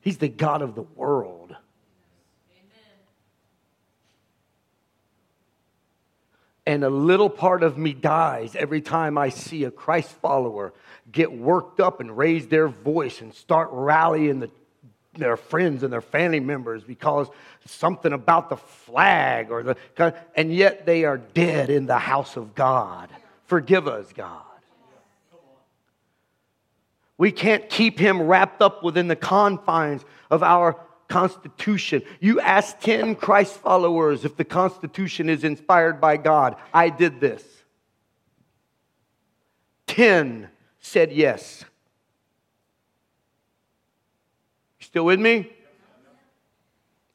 [0.01, 1.42] He's the God of the world.
[6.65, 10.73] And a little part of me dies every time I see a Christ follower
[11.11, 14.51] get worked up and raise their voice and start rallying the,
[15.15, 17.29] their friends and their family members because
[17.67, 22.55] something about the flag or the and yet they are dead in the house of
[22.55, 23.09] God.
[23.47, 24.43] Forgive us, God.
[27.19, 30.77] We can't keep him wrapped up within the confines of our
[31.13, 32.03] Constitution.
[32.21, 36.57] You ask 10 Christ followers if the Constitution is inspired by God.
[36.73, 37.45] I did this.
[39.89, 40.49] 10
[40.81, 41.67] said yes.
[44.81, 45.53] You still with me?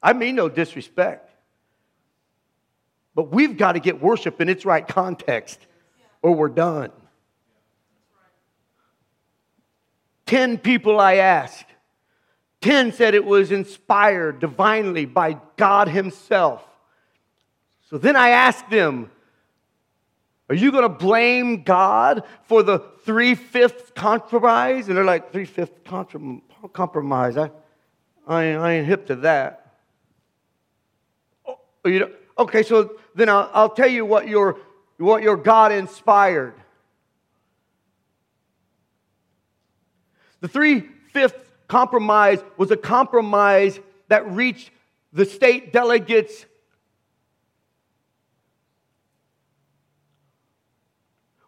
[0.04, 1.32] I mean no disrespect.
[3.16, 5.60] But we've got to get worship in its right context
[6.22, 6.92] or we're done.
[10.28, 11.66] 10 people I asked
[12.68, 16.62] 10 said it was inspired divinely by God Himself.
[17.90, 19.10] So then I asked them,
[20.50, 24.90] Are you going to blame God for the three fifths compromise?
[24.90, 25.80] And they're like, Three fifths
[26.74, 27.38] compromise.
[27.38, 27.52] I,
[28.28, 29.78] I, I ain't hip to that.
[31.46, 34.60] Oh, you know, okay, so then I'll, I'll tell you what your,
[34.98, 36.56] what your God inspired.
[40.42, 40.82] The three
[41.14, 44.72] fifths compromise was a compromise that reached
[45.14, 46.46] the state delegates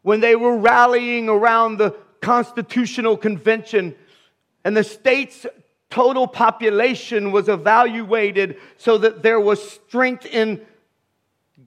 [0.01, 3.95] when they were rallying around the Constitutional Convention
[4.63, 5.45] and the state's
[5.89, 10.65] total population was evaluated so that there was strength in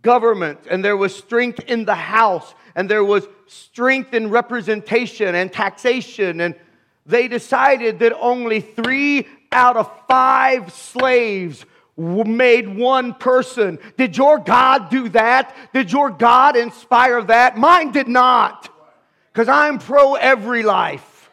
[0.03, 5.53] government and there was strength in the House and there was strength in representation and
[5.53, 6.41] taxation.
[6.41, 6.55] And
[7.07, 11.65] they decided that only three out of five slaves
[11.97, 13.79] made one person.
[13.97, 15.55] Did your God do that?
[15.73, 17.57] Did your God inspire that?
[17.57, 18.69] Mine did not.
[19.33, 21.31] Because I'm pro every life.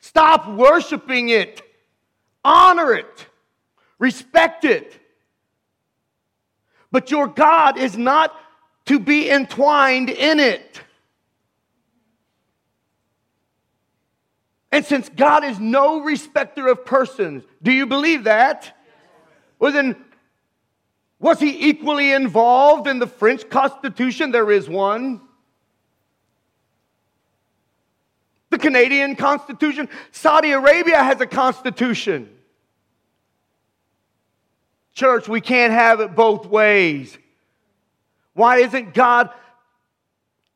[0.00, 1.60] Stop worshiping it,
[2.44, 3.26] honor it,
[3.98, 5.00] respect it.
[6.92, 8.32] But your God is not
[8.86, 10.80] to be entwined in it.
[14.74, 18.76] And since God is no respecter of persons, do you believe that?
[19.60, 19.94] Well, then,
[21.20, 24.32] was he equally involved in the French Constitution?
[24.32, 25.20] There is one.
[28.50, 29.88] The Canadian Constitution.
[30.10, 32.28] Saudi Arabia has a constitution.
[34.92, 37.16] Church, we can't have it both ways.
[38.32, 39.30] Why isn't God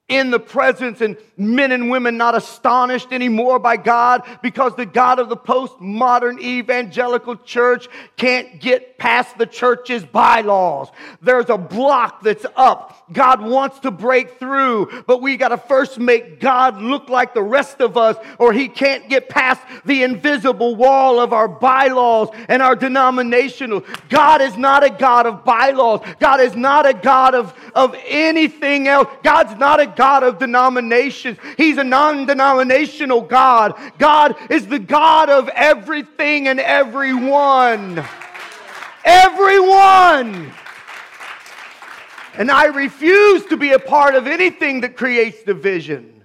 [0.08, 5.18] in the presence and men and women not astonished anymore by God because the God
[5.18, 10.88] of the postmodern evangelical church can't get past the church's bylaws.
[11.20, 13.04] There's a block that's up.
[13.12, 17.42] God wants to break through, but we got to first make God look like the
[17.42, 22.62] rest of us or he can't get past the invisible wall of our bylaws and
[22.62, 23.84] our denominational.
[24.08, 26.00] God is not a God of bylaws.
[26.18, 29.08] God is not a God of, of anything else.
[29.22, 31.38] God's not a God of denominations.
[31.56, 33.74] He's a non denominational God.
[33.98, 38.04] God is the God of everything and everyone.
[39.04, 40.52] Everyone.
[42.34, 46.24] And I refuse to be a part of anything that creates division.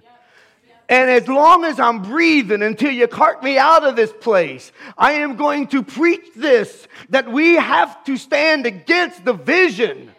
[0.88, 5.14] And as long as I'm breathing until you cart me out of this place, I
[5.14, 10.12] am going to preach this that we have to stand against division.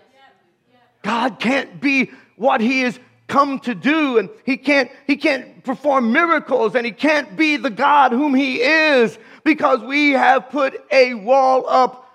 [1.03, 6.12] God can't be what He is come to do and he can't he can't perform
[6.12, 11.14] miracles and he can't be the god whom he is because we have put a
[11.16, 12.08] wall up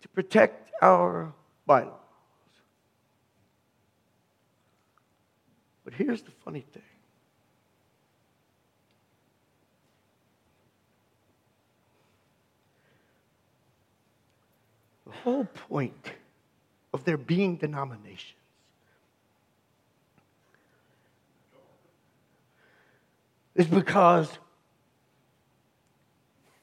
[0.00, 1.32] to protect our
[1.64, 2.02] bylaws
[5.92, 6.82] but here's the funny thing.
[15.04, 16.12] The whole point
[16.94, 18.36] of there being denomination
[23.54, 24.30] is because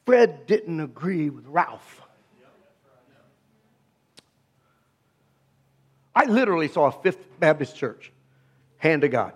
[0.06, 2.02] Fred didn't agree with Ralph.
[6.16, 8.12] I literally saw a Fifth Baptist church.
[8.78, 9.34] Hand to God.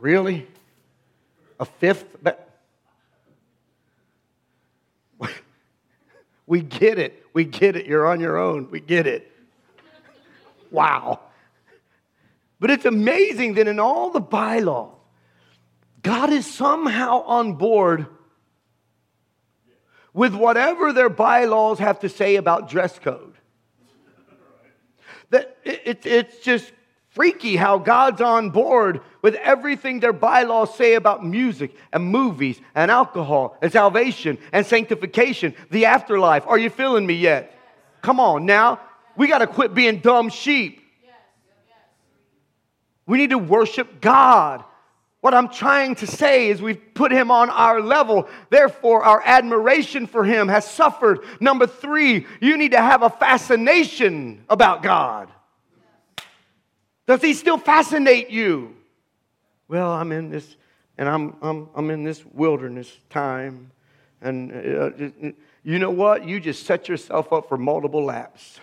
[0.00, 0.46] Really?
[1.58, 2.16] A fifth?
[2.22, 2.48] But
[6.46, 7.26] we get it.
[7.34, 7.86] We get it.
[7.86, 8.70] You're on your own.
[8.70, 9.30] We get it.
[10.70, 11.20] Wow.
[12.58, 14.99] But it's amazing that in all the bylaws,
[16.02, 18.06] God is somehow on board
[20.12, 23.34] with whatever their bylaws have to say about dress code.
[25.30, 26.72] That it, it, it's just
[27.10, 32.90] freaky how God's on board with everything their bylaws say about music and movies and
[32.90, 36.46] alcohol and salvation and sanctification, the afterlife.
[36.46, 37.54] Are you feeling me yet?
[38.02, 38.80] Come on now.
[39.16, 40.80] We got to quit being dumb sheep.
[43.06, 44.64] We need to worship God
[45.20, 48.28] what I'm trying to say is we've put him on our level.
[48.48, 51.20] Therefore, our admiration for him has suffered.
[51.40, 55.30] Number three, you need to have a fascination about God.
[57.06, 58.74] Does he still fascinate you?
[59.68, 60.56] Well, I'm in this,
[60.96, 63.72] and I'm, I'm, I'm in this wilderness time.
[64.22, 66.26] And uh, you know what?
[66.26, 68.58] You just set yourself up for multiple laps.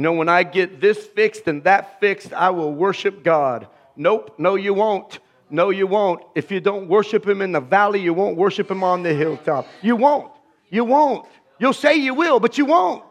[0.00, 3.68] You know, when I get this fixed and that fixed, I will worship God.
[3.96, 5.18] Nope, no, you won't.
[5.50, 6.22] No, you won't.
[6.34, 9.66] If you don't worship Him in the valley, you won't worship Him on the hilltop.
[9.82, 10.32] You won't.
[10.70, 11.28] You won't.
[11.58, 13.04] You'll say you will, but you won't.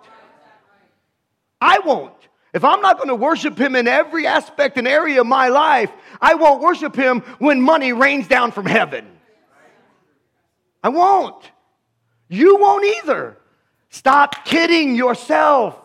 [1.62, 2.16] I won't.
[2.56, 5.92] If I'm not going to worship Him in every aspect and area of my life,
[6.20, 9.06] I won't worship Him when money rains down from heaven.
[10.84, 11.52] I won't.
[12.30, 13.38] You won't either.
[13.92, 15.79] Stop kidding yourself.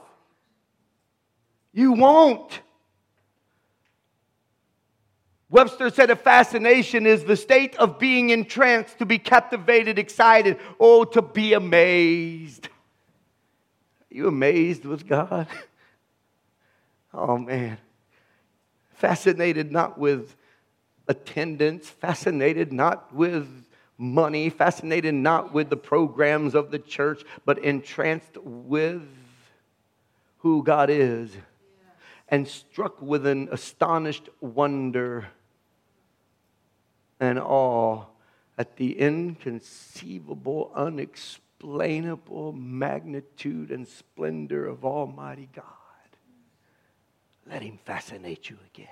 [1.75, 2.61] You won't.
[5.51, 11.05] Webster said a fascination is the state of being entranced, to be captivated, excited, oh,
[11.05, 12.67] to be amazed.
[12.67, 15.47] Are you amazed with God?
[17.17, 17.79] Oh, man.
[18.95, 20.35] Fascinated not with
[21.07, 23.47] attendance, fascinated not with
[23.97, 29.07] money, fascinated not with the programs of the church, but entranced with
[30.39, 31.31] who God is
[32.29, 35.27] and struck with an astonished wonder
[37.21, 38.05] and awe
[38.57, 45.65] at the inconceivable, unexplainable magnitude and splendor of Almighty God.
[47.47, 48.89] Let Him fascinate you again.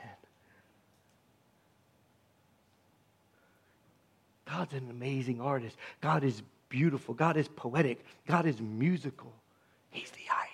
[4.45, 5.77] God's an amazing artist.
[6.01, 7.15] God is beautiful.
[7.15, 8.05] God is poetic.
[8.27, 9.33] God is musical.
[9.91, 10.52] He's the I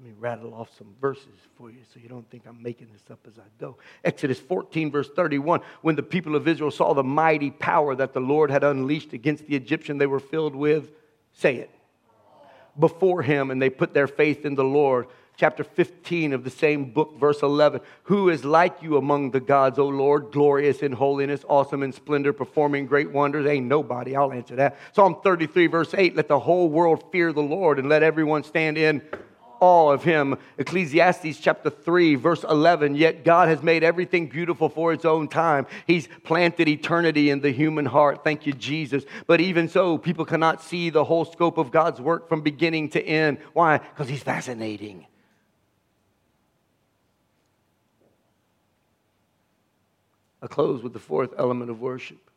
[0.00, 1.26] Let me rattle off some verses
[1.58, 3.76] for you so you don't think I'm making this up as I go.
[4.02, 5.60] Exodus 14, verse 31.
[5.82, 9.46] When the people of Israel saw the mighty power that the Lord had unleashed against
[9.46, 10.90] the Egyptian, they were filled with,
[11.34, 11.70] say it,
[12.78, 15.06] before him, and they put their faith in the Lord.
[15.36, 17.82] Chapter 15 of the same book, verse 11.
[18.04, 22.32] Who is like you among the gods, O Lord, glorious in holiness, awesome in splendor,
[22.32, 23.44] performing great wonders?
[23.44, 24.16] Ain't nobody.
[24.16, 24.78] I'll answer that.
[24.94, 26.16] Psalm 33, verse 8.
[26.16, 29.02] Let the whole world fear the Lord and let everyone stand in
[29.60, 30.36] awe of him.
[30.58, 32.94] Ecclesiastes chapter 3, verse 11.
[32.94, 35.66] Yet God has made everything beautiful for its own time.
[35.86, 38.24] He's planted eternity in the human heart.
[38.24, 39.04] Thank you, Jesus.
[39.26, 43.02] But even so, people cannot see the whole scope of God's work from beginning to
[43.02, 43.38] end.
[43.52, 43.78] Why?
[43.78, 45.06] Because he's fascinating.
[50.42, 52.29] I close with the fourth element of worship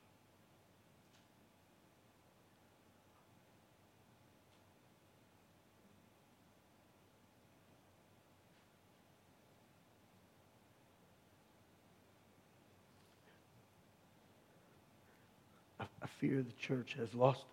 [16.19, 17.43] fear the church has lost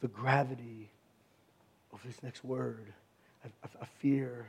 [0.00, 0.90] the gravity
[1.92, 2.92] of this next word.
[3.44, 4.46] I, I, I fear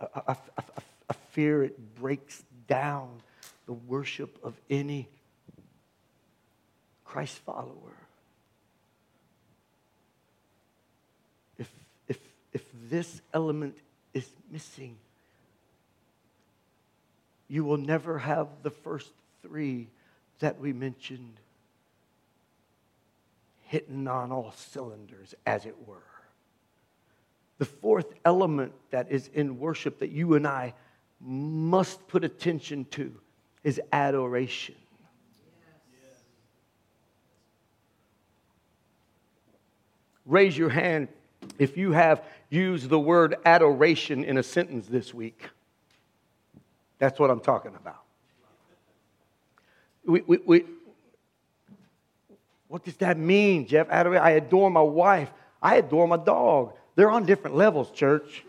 [0.00, 3.08] I, I, I, fear it breaks down
[3.66, 5.08] the worship of any
[7.04, 7.94] Christ follower.
[11.58, 11.70] If,
[12.08, 12.18] if,
[12.52, 13.76] if this element
[14.12, 14.96] is missing,
[17.48, 19.88] you will never have the first three
[20.40, 21.40] that we mentioned
[23.62, 25.96] hitting on all cylinders, as it were.
[27.58, 30.74] The fourth element that is in worship that you and I
[31.20, 33.12] must put attention to
[33.64, 34.74] is adoration.
[40.24, 41.08] Raise your hand
[41.58, 45.48] if you have used the word adoration in a sentence this week.
[46.98, 48.02] That's what I'm talking about.
[50.04, 50.64] We, we, we,
[52.68, 53.88] what does that mean, Jeff?
[53.90, 55.30] I adore my wife.
[55.60, 56.74] I adore my dog.
[56.94, 58.44] They're on different levels, church.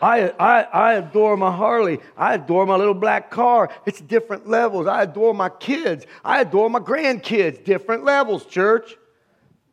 [0.00, 1.98] I, I, I adore my Harley.
[2.16, 3.70] I adore my little black car.
[3.84, 4.86] It's different levels.
[4.86, 6.06] I adore my kids.
[6.24, 7.64] I adore my grandkids.
[7.64, 8.96] Different levels, church.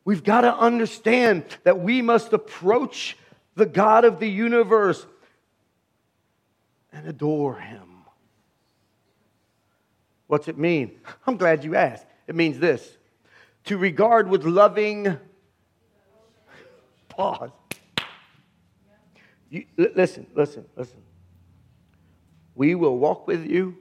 [0.04, 3.16] We've got to understand that we must approach
[3.54, 5.06] the God of the universe
[6.96, 8.04] and adore him.
[10.26, 10.98] What's it mean?
[11.26, 12.06] I'm glad you asked.
[12.26, 12.96] It means this
[13.64, 15.18] to regard with loving
[17.08, 17.50] pause.
[19.50, 21.02] You, listen, listen, listen.
[22.54, 23.76] We will walk with you.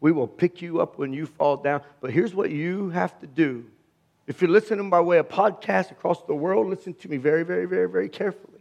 [0.00, 1.82] We will pick you up when you fall down.
[2.00, 3.64] But here's what you have to do.
[4.26, 7.66] If you're listening by way of podcast across the world, listen to me very, very,
[7.66, 8.53] very, very carefully.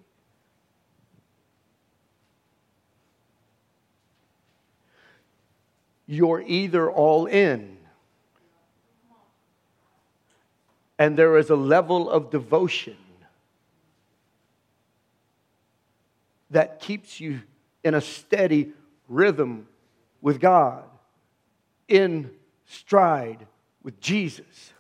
[6.06, 7.78] You're either all in
[11.00, 12.96] and there is a level of devotion
[16.52, 17.42] that keeps you
[17.84, 18.72] in a steady
[19.10, 19.68] rhythm
[20.22, 20.84] with God,
[21.88, 22.30] in
[22.66, 23.46] stride
[23.84, 24.72] with Jesus,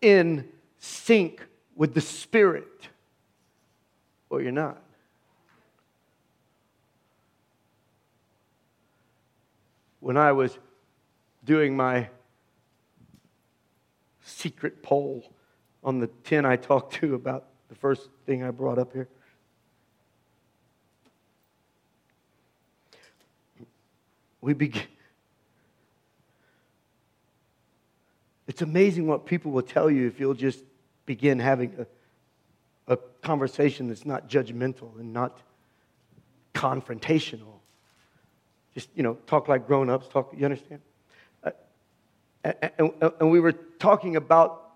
[0.00, 0.48] in
[0.78, 1.46] sync
[1.76, 2.88] with the Spirit,
[4.30, 4.83] or you're not.
[10.04, 10.58] When I was
[11.46, 12.10] doing my
[14.22, 15.32] secret poll
[15.82, 19.08] on the 10 I talked to about the first thing I brought up here.
[24.42, 24.82] We begin.
[28.46, 30.62] It's amazing what people will tell you if you'll just
[31.06, 31.86] begin having
[32.86, 35.38] a, a conversation that's not judgmental and not
[36.52, 37.53] confrontational.
[38.74, 40.80] Just, you know, talk like grown ups, talk, you understand?
[41.42, 41.50] Uh,
[42.42, 44.70] and, and, and we were talking about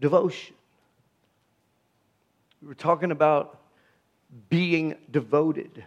[0.00, 0.54] devotion.
[2.62, 3.60] We were talking about
[4.48, 5.84] being devoted.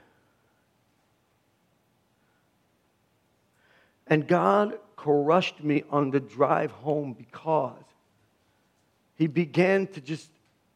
[4.07, 7.83] And God crushed me on the drive home because
[9.15, 10.29] He began to just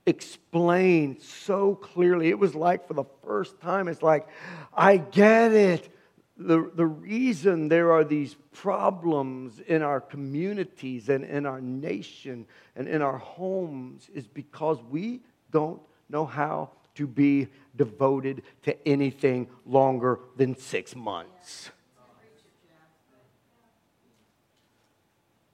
[0.10, 2.30] explain so clearly.
[2.30, 4.28] It was like for the first time, it's like,
[4.74, 5.90] I get it.
[6.38, 12.46] The, the reason there are these problems in our communities and in our nation
[12.76, 19.48] and in our homes is because we don't know how to be devoted to anything
[19.66, 21.72] longer than six months.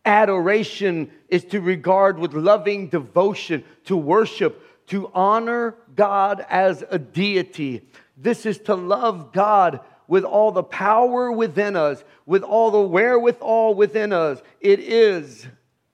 [0.05, 7.81] Adoration is to regard with loving devotion, to worship, to honor God as a deity.
[8.15, 13.73] This is to love God with all the power within us, with all the wherewithal
[13.73, 14.41] within us.
[14.61, 15.47] It is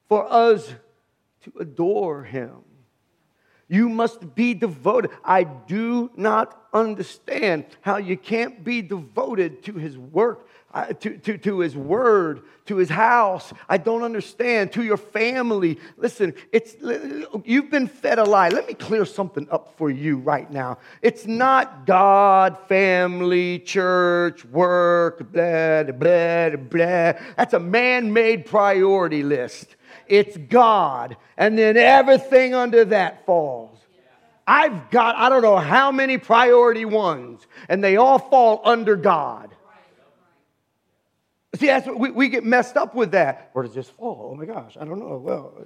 [0.09, 0.74] for us
[1.43, 2.51] to adore Him.
[3.70, 5.12] You must be devoted.
[5.24, 11.59] I do not understand how you can't be devoted to His work to, to, to
[11.59, 13.51] his word, to his house.
[13.67, 14.72] I don't understand.
[14.74, 15.80] To your family.
[15.97, 16.76] Listen, it's,
[17.43, 18.49] you've been fed a lie.
[18.49, 20.78] Let me clear something up for you right now.
[21.01, 27.13] It's not God, family, church, work, blah, blah, blah.
[27.38, 29.76] That's a man made priority list.
[30.07, 31.17] It's God.
[31.38, 33.80] And then everything under that falls.
[34.47, 39.55] I've got, I don't know how many priority ones, and they all fall under God.
[41.56, 43.49] See, that's what we, we get messed up with that.
[43.54, 44.30] Where does this fall?
[44.32, 45.18] Oh my gosh, I don't know.
[45.18, 45.66] Well,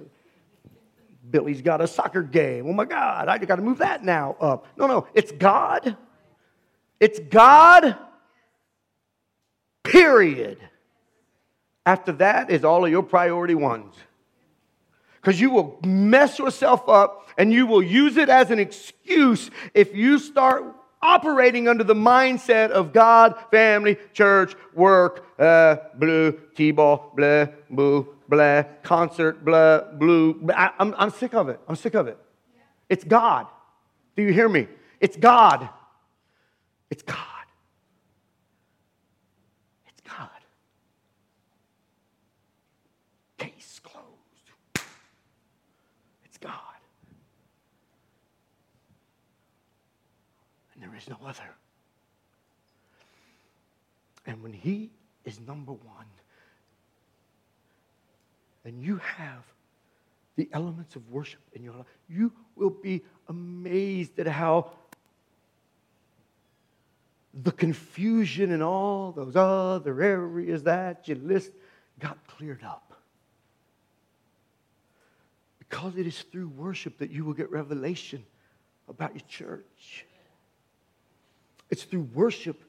[1.30, 2.66] Billy's got a soccer game.
[2.66, 4.66] Oh my God, I got to move that now up.
[4.76, 5.96] No, no, it's God.
[6.98, 7.96] It's God,
[9.84, 10.58] period.
[11.84, 13.94] After that is all of your priority ones.
[15.20, 19.94] Because you will mess yourself up and you will use it as an excuse if
[19.94, 27.46] you start operating under the mindset of God, family, church, work, uh, blue, T-ball, blah,
[27.70, 30.48] boo, blah, concert, blah, blue.
[30.54, 31.60] I, I'm, I'm sick of it.
[31.68, 32.18] I'm sick of it.
[32.88, 33.46] It's God.
[34.16, 34.68] Do you hear me?
[35.00, 35.68] It's God.
[36.90, 37.16] It's God.
[39.88, 40.28] It's God.
[43.38, 44.06] Case closed.
[46.24, 46.52] It's God.
[51.08, 51.54] No other.
[54.26, 54.90] And when He
[55.24, 56.06] is number one,
[58.64, 59.44] and you have
[60.34, 64.72] the elements of worship in your life, you will be amazed at how
[67.32, 71.52] the confusion in all those other areas that you list
[72.00, 72.94] got cleared up.
[75.58, 78.24] Because it is through worship that you will get revelation
[78.88, 80.06] about your church.
[81.70, 82.62] It's through worship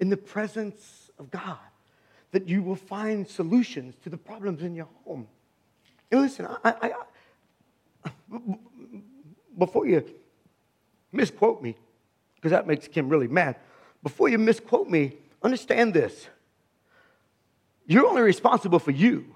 [0.00, 1.58] in the presence of God
[2.30, 5.26] that you will find solutions to the problems in your home.
[6.10, 6.92] And listen, I, I,
[8.04, 8.40] I,
[9.58, 10.04] before you
[11.12, 11.74] misquote me,
[12.36, 13.56] because that makes Kim really mad,
[14.02, 16.28] before you misquote me, understand this.
[17.86, 19.34] You're only responsible for you.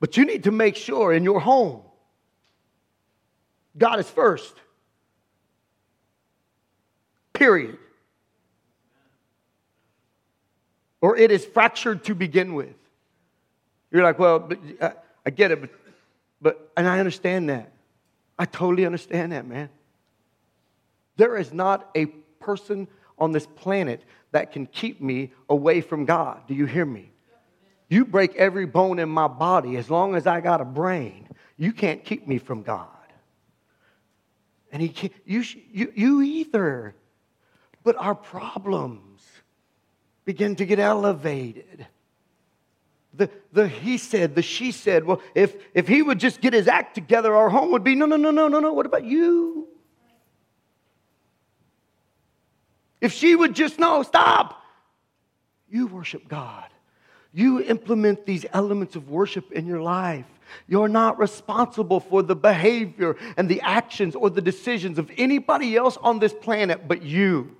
[0.00, 1.82] But you need to make sure in your home,
[3.76, 4.54] God is first.
[7.32, 7.78] Period.
[11.00, 12.74] Or it is fractured to begin with.
[13.90, 14.90] You're like, well, but, uh,
[15.24, 15.70] I get it, but,
[16.40, 17.72] but, and I understand that.
[18.38, 19.68] I totally understand that, man.
[21.16, 22.06] There is not a
[22.40, 24.02] person on this planet
[24.32, 26.46] that can keep me away from God.
[26.46, 27.10] Do you hear me?
[27.88, 31.28] You break every bone in my body as long as I got a brain.
[31.56, 32.88] You can't keep me from God.
[34.72, 35.42] And he can't, you,
[35.72, 36.94] you, you either.
[37.82, 39.22] But our problems
[40.24, 41.86] begin to get elevated.
[43.14, 46.68] The, the he said, the she said, well, if, if he would just get his
[46.68, 48.72] act together, our home would be no, no, no, no, no, no.
[48.72, 49.66] What about you?
[53.00, 54.62] If she would just know, stop.
[55.68, 56.68] You worship God.
[57.32, 60.26] You implement these elements of worship in your life.
[60.66, 65.96] You're not responsible for the behavior and the actions or the decisions of anybody else
[65.98, 67.56] on this planet but you.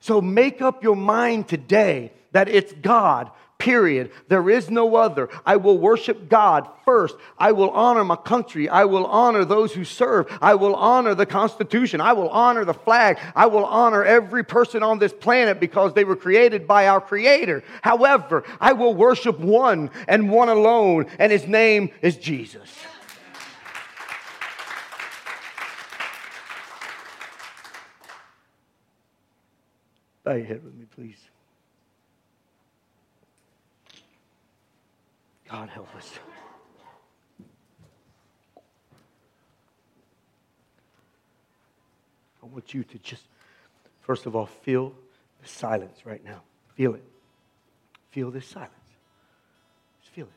[0.00, 3.30] So make up your mind today that it's God,
[3.66, 4.12] period.
[4.28, 5.28] There is no other.
[5.44, 7.16] I will worship God first.
[7.36, 8.68] I will honor my country.
[8.68, 10.28] I will honor those who serve.
[10.40, 12.00] I will honor the Constitution.
[12.00, 13.18] I will honor the flag.
[13.34, 17.64] I will honor every person on this planet because they were created by our Creator.
[17.82, 22.70] However, I will worship one and one alone, and His name is Jesus.
[30.22, 31.25] Bow your head with me, please.
[35.50, 36.18] God help us.
[42.42, 43.22] I want you to just,
[44.02, 44.92] first of all, feel
[45.42, 46.42] the silence right now.
[46.74, 47.04] Feel it.
[48.10, 48.72] Feel this silence.
[50.00, 50.30] Just feel it.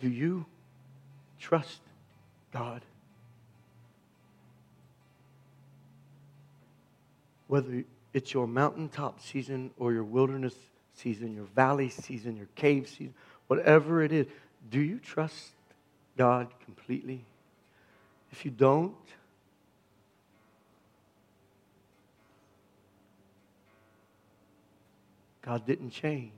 [0.00, 0.46] Do you
[1.38, 1.80] trust
[2.52, 2.82] God?
[7.46, 10.54] Whether it's your mountaintop season or your wilderness
[10.94, 13.14] season, your valley season, your cave season,
[13.46, 14.26] whatever it is,
[14.70, 15.50] do you trust
[16.16, 17.24] God completely?
[18.30, 18.94] If you don't,
[25.42, 26.32] God didn't change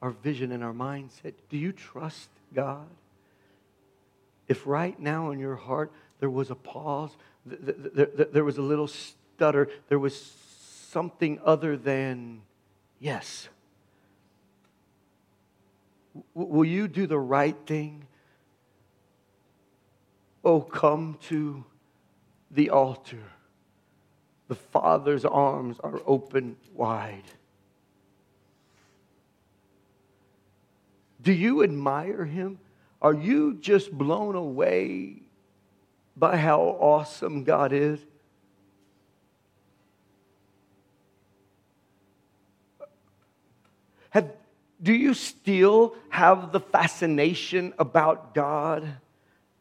[0.00, 1.32] our vision and our mindset.
[1.48, 2.86] Do you trust God?
[4.46, 7.10] If right now in your heart there was a pause,
[7.44, 10.18] there was a little stutter, there was
[10.90, 12.42] something other than
[12.98, 13.48] yes.
[16.34, 18.06] Will you do the right thing?
[20.44, 21.64] Oh, come to
[22.50, 23.22] the altar.
[24.48, 27.24] The Father's arms are open wide.
[31.20, 32.58] Do you admire him?
[33.00, 35.22] Are you just blown away
[36.16, 38.00] by how awesome God is?
[44.10, 44.30] Have,
[44.82, 48.88] do you still have the fascination about God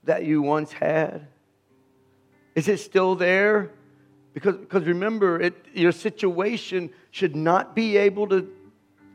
[0.04, 1.28] that you once had?
[2.56, 3.72] Is it still there?
[4.34, 8.52] Because, because remember, it, your situation should not be able to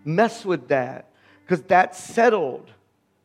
[0.05, 1.12] mess with that
[1.45, 2.71] because that's settled.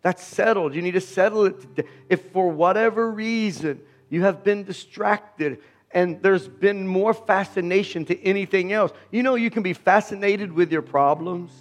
[0.02, 0.74] That's settled.
[0.76, 1.90] You need to settle it today.
[2.10, 5.60] If for whatever reason you have been distracted
[5.92, 10.72] and there's been more fascination to anything else, you know you can be fascinated with
[10.72, 11.52] your problems.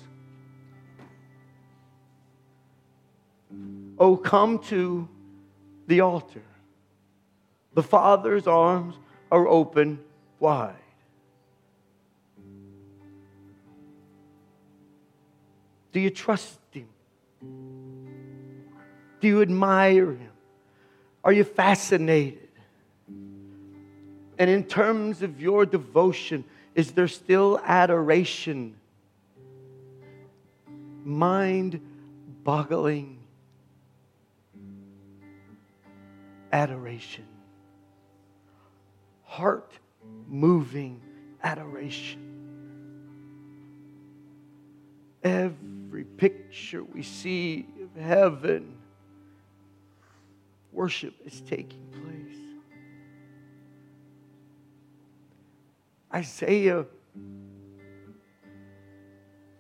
[3.99, 5.09] Oh, come to
[5.87, 6.43] the altar.
[7.75, 8.95] The Father's arms
[9.31, 10.01] are open
[10.39, 10.75] wide.
[15.97, 16.89] Do you trust Him?
[19.19, 20.31] Do you admire Him?
[21.25, 22.51] Are you fascinated?
[24.39, 26.45] And in terms of your devotion,
[26.75, 28.75] is there still adoration?
[31.03, 31.81] Mind
[32.45, 33.17] boggling
[36.53, 37.25] adoration,
[39.25, 39.73] heart
[40.29, 41.01] moving
[41.43, 42.21] adoration.
[45.25, 45.76] Every
[46.17, 48.77] picture we see of heaven,
[50.73, 52.37] worship is taking place.
[56.15, 56.87] Isaiah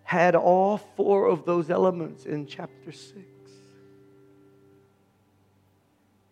[0.05, 3.17] had all four of those elements in chapter 6.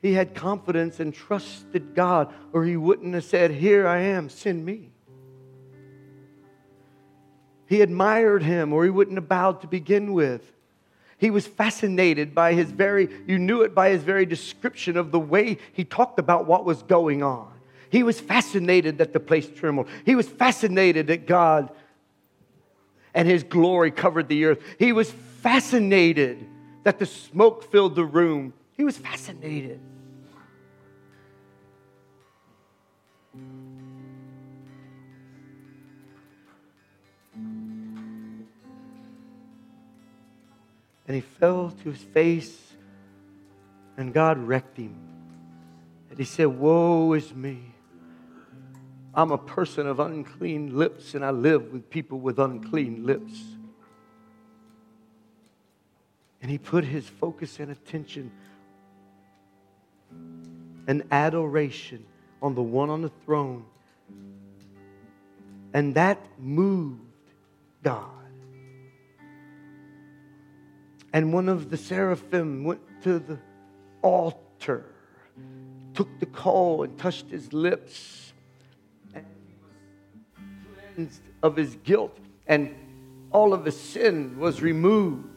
[0.01, 4.65] He had confidence and trusted God, or he wouldn't have said, Here I am, send
[4.65, 4.94] me.
[7.67, 10.53] He admired him, or he wouldn't have bowed to begin with.
[11.19, 15.21] He was fascinated by his very, you knew it by his very description of the
[15.21, 17.51] way he talked about what was going on.
[17.91, 19.89] He was fascinated that the place trembled.
[20.05, 21.71] He was fascinated that God
[23.15, 24.63] and his glory covered the earth.
[24.79, 26.45] He was fascinated
[26.83, 28.53] that the smoke filled the room.
[28.77, 29.81] He was fascinated.
[41.07, 42.73] And he fell to his face,
[43.97, 44.97] and God wrecked him.
[46.11, 47.75] And he said, Woe is me.
[49.15, 53.41] I'm a person of unclean lips, and I live with people with unclean lips.
[56.43, 58.31] And he put his focus and attention
[60.87, 62.05] and adoration
[62.43, 63.65] on the one on the throne.
[65.73, 67.01] And that moved
[67.83, 68.24] God.
[71.15, 73.39] And one of the seraphim went to the
[74.03, 74.85] altar,
[75.95, 78.33] took the coal and touched his lips,
[79.15, 82.19] and he was cleansed of his guilt,
[82.49, 82.75] and
[83.31, 85.29] all of his sin was removed.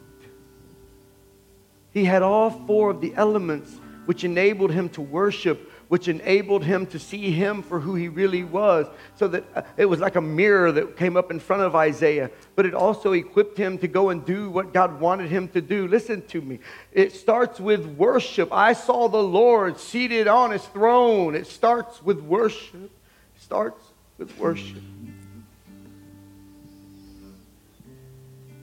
[1.92, 6.86] He had all four of the elements which enabled him to worship which enabled him
[6.86, 8.86] to see him for who he really was.
[9.16, 12.30] So that uh, it was like a mirror that came up in front of Isaiah,
[12.56, 15.88] but it also equipped him to go and do what God wanted him to do.
[15.88, 16.60] Listen to me.
[16.92, 18.52] It starts with worship.
[18.52, 21.34] I saw the Lord seated on his throne.
[21.34, 22.74] It starts with worship.
[22.74, 23.82] It starts
[24.18, 24.82] with worship.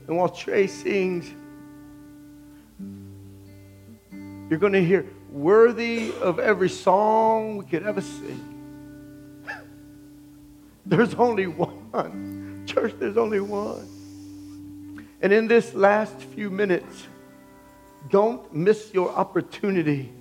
[0.06, 1.28] And while Trey sings,
[4.48, 5.04] you're going to hear,
[5.36, 9.44] worthy of every song we could ever sing.
[10.86, 12.64] There's only one.
[12.66, 15.06] Church, there's only one.
[15.22, 17.06] And in this last few minutes,
[18.10, 20.12] don't miss your opportunity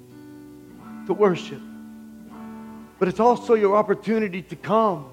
[1.08, 1.62] to worship.
[3.00, 5.10] But it's also your opportunity to come.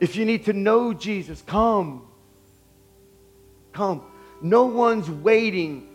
[0.00, 2.06] If you need to know Jesus, come.
[3.72, 4.02] Come.
[4.40, 5.86] No one's waiting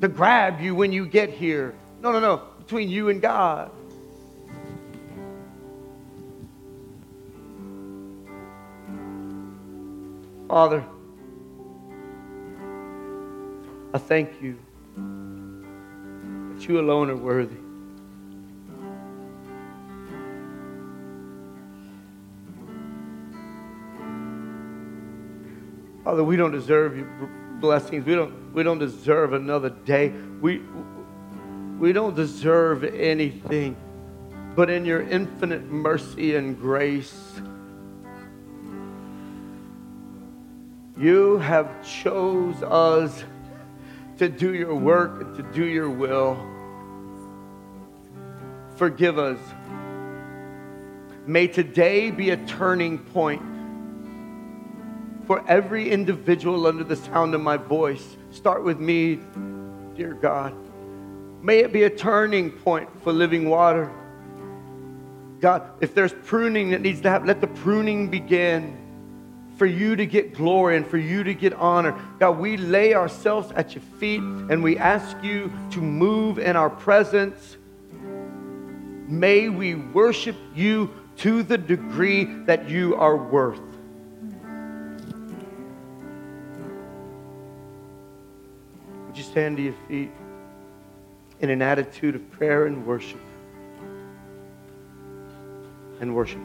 [0.00, 1.74] to grab you when you get here.
[2.04, 2.42] No, no, no.
[2.58, 3.70] Between you and God.
[10.46, 10.84] Father,
[13.94, 14.58] I thank you
[14.94, 17.56] that you alone are worthy.
[26.04, 27.08] Father, we don't deserve your
[27.60, 28.04] blessings.
[28.04, 30.10] We don't, we don't deserve another day.
[30.42, 30.60] We,
[31.78, 33.76] we don't deserve anything,
[34.54, 37.40] but in your infinite mercy and grace,
[40.96, 43.24] you have chose us
[44.18, 46.38] to do your work and to do your will.
[48.76, 49.38] Forgive us.
[51.26, 53.42] May today be a turning point
[55.26, 58.16] for every individual under the sound of my voice.
[58.30, 59.20] Start with me,
[59.96, 60.63] dear God.
[61.44, 63.92] May it be a turning point for living water.
[65.40, 68.78] God, if there's pruning that needs to happen, let the pruning begin
[69.58, 71.94] for you to get glory and for you to get honor.
[72.18, 76.70] God, we lay ourselves at your feet and we ask you to move in our
[76.70, 77.58] presence.
[79.06, 83.60] May we worship you to the degree that you are worth.
[89.08, 90.10] Would you stand to your feet?
[91.44, 93.20] In an attitude of prayer and worship.
[96.00, 96.40] And worship.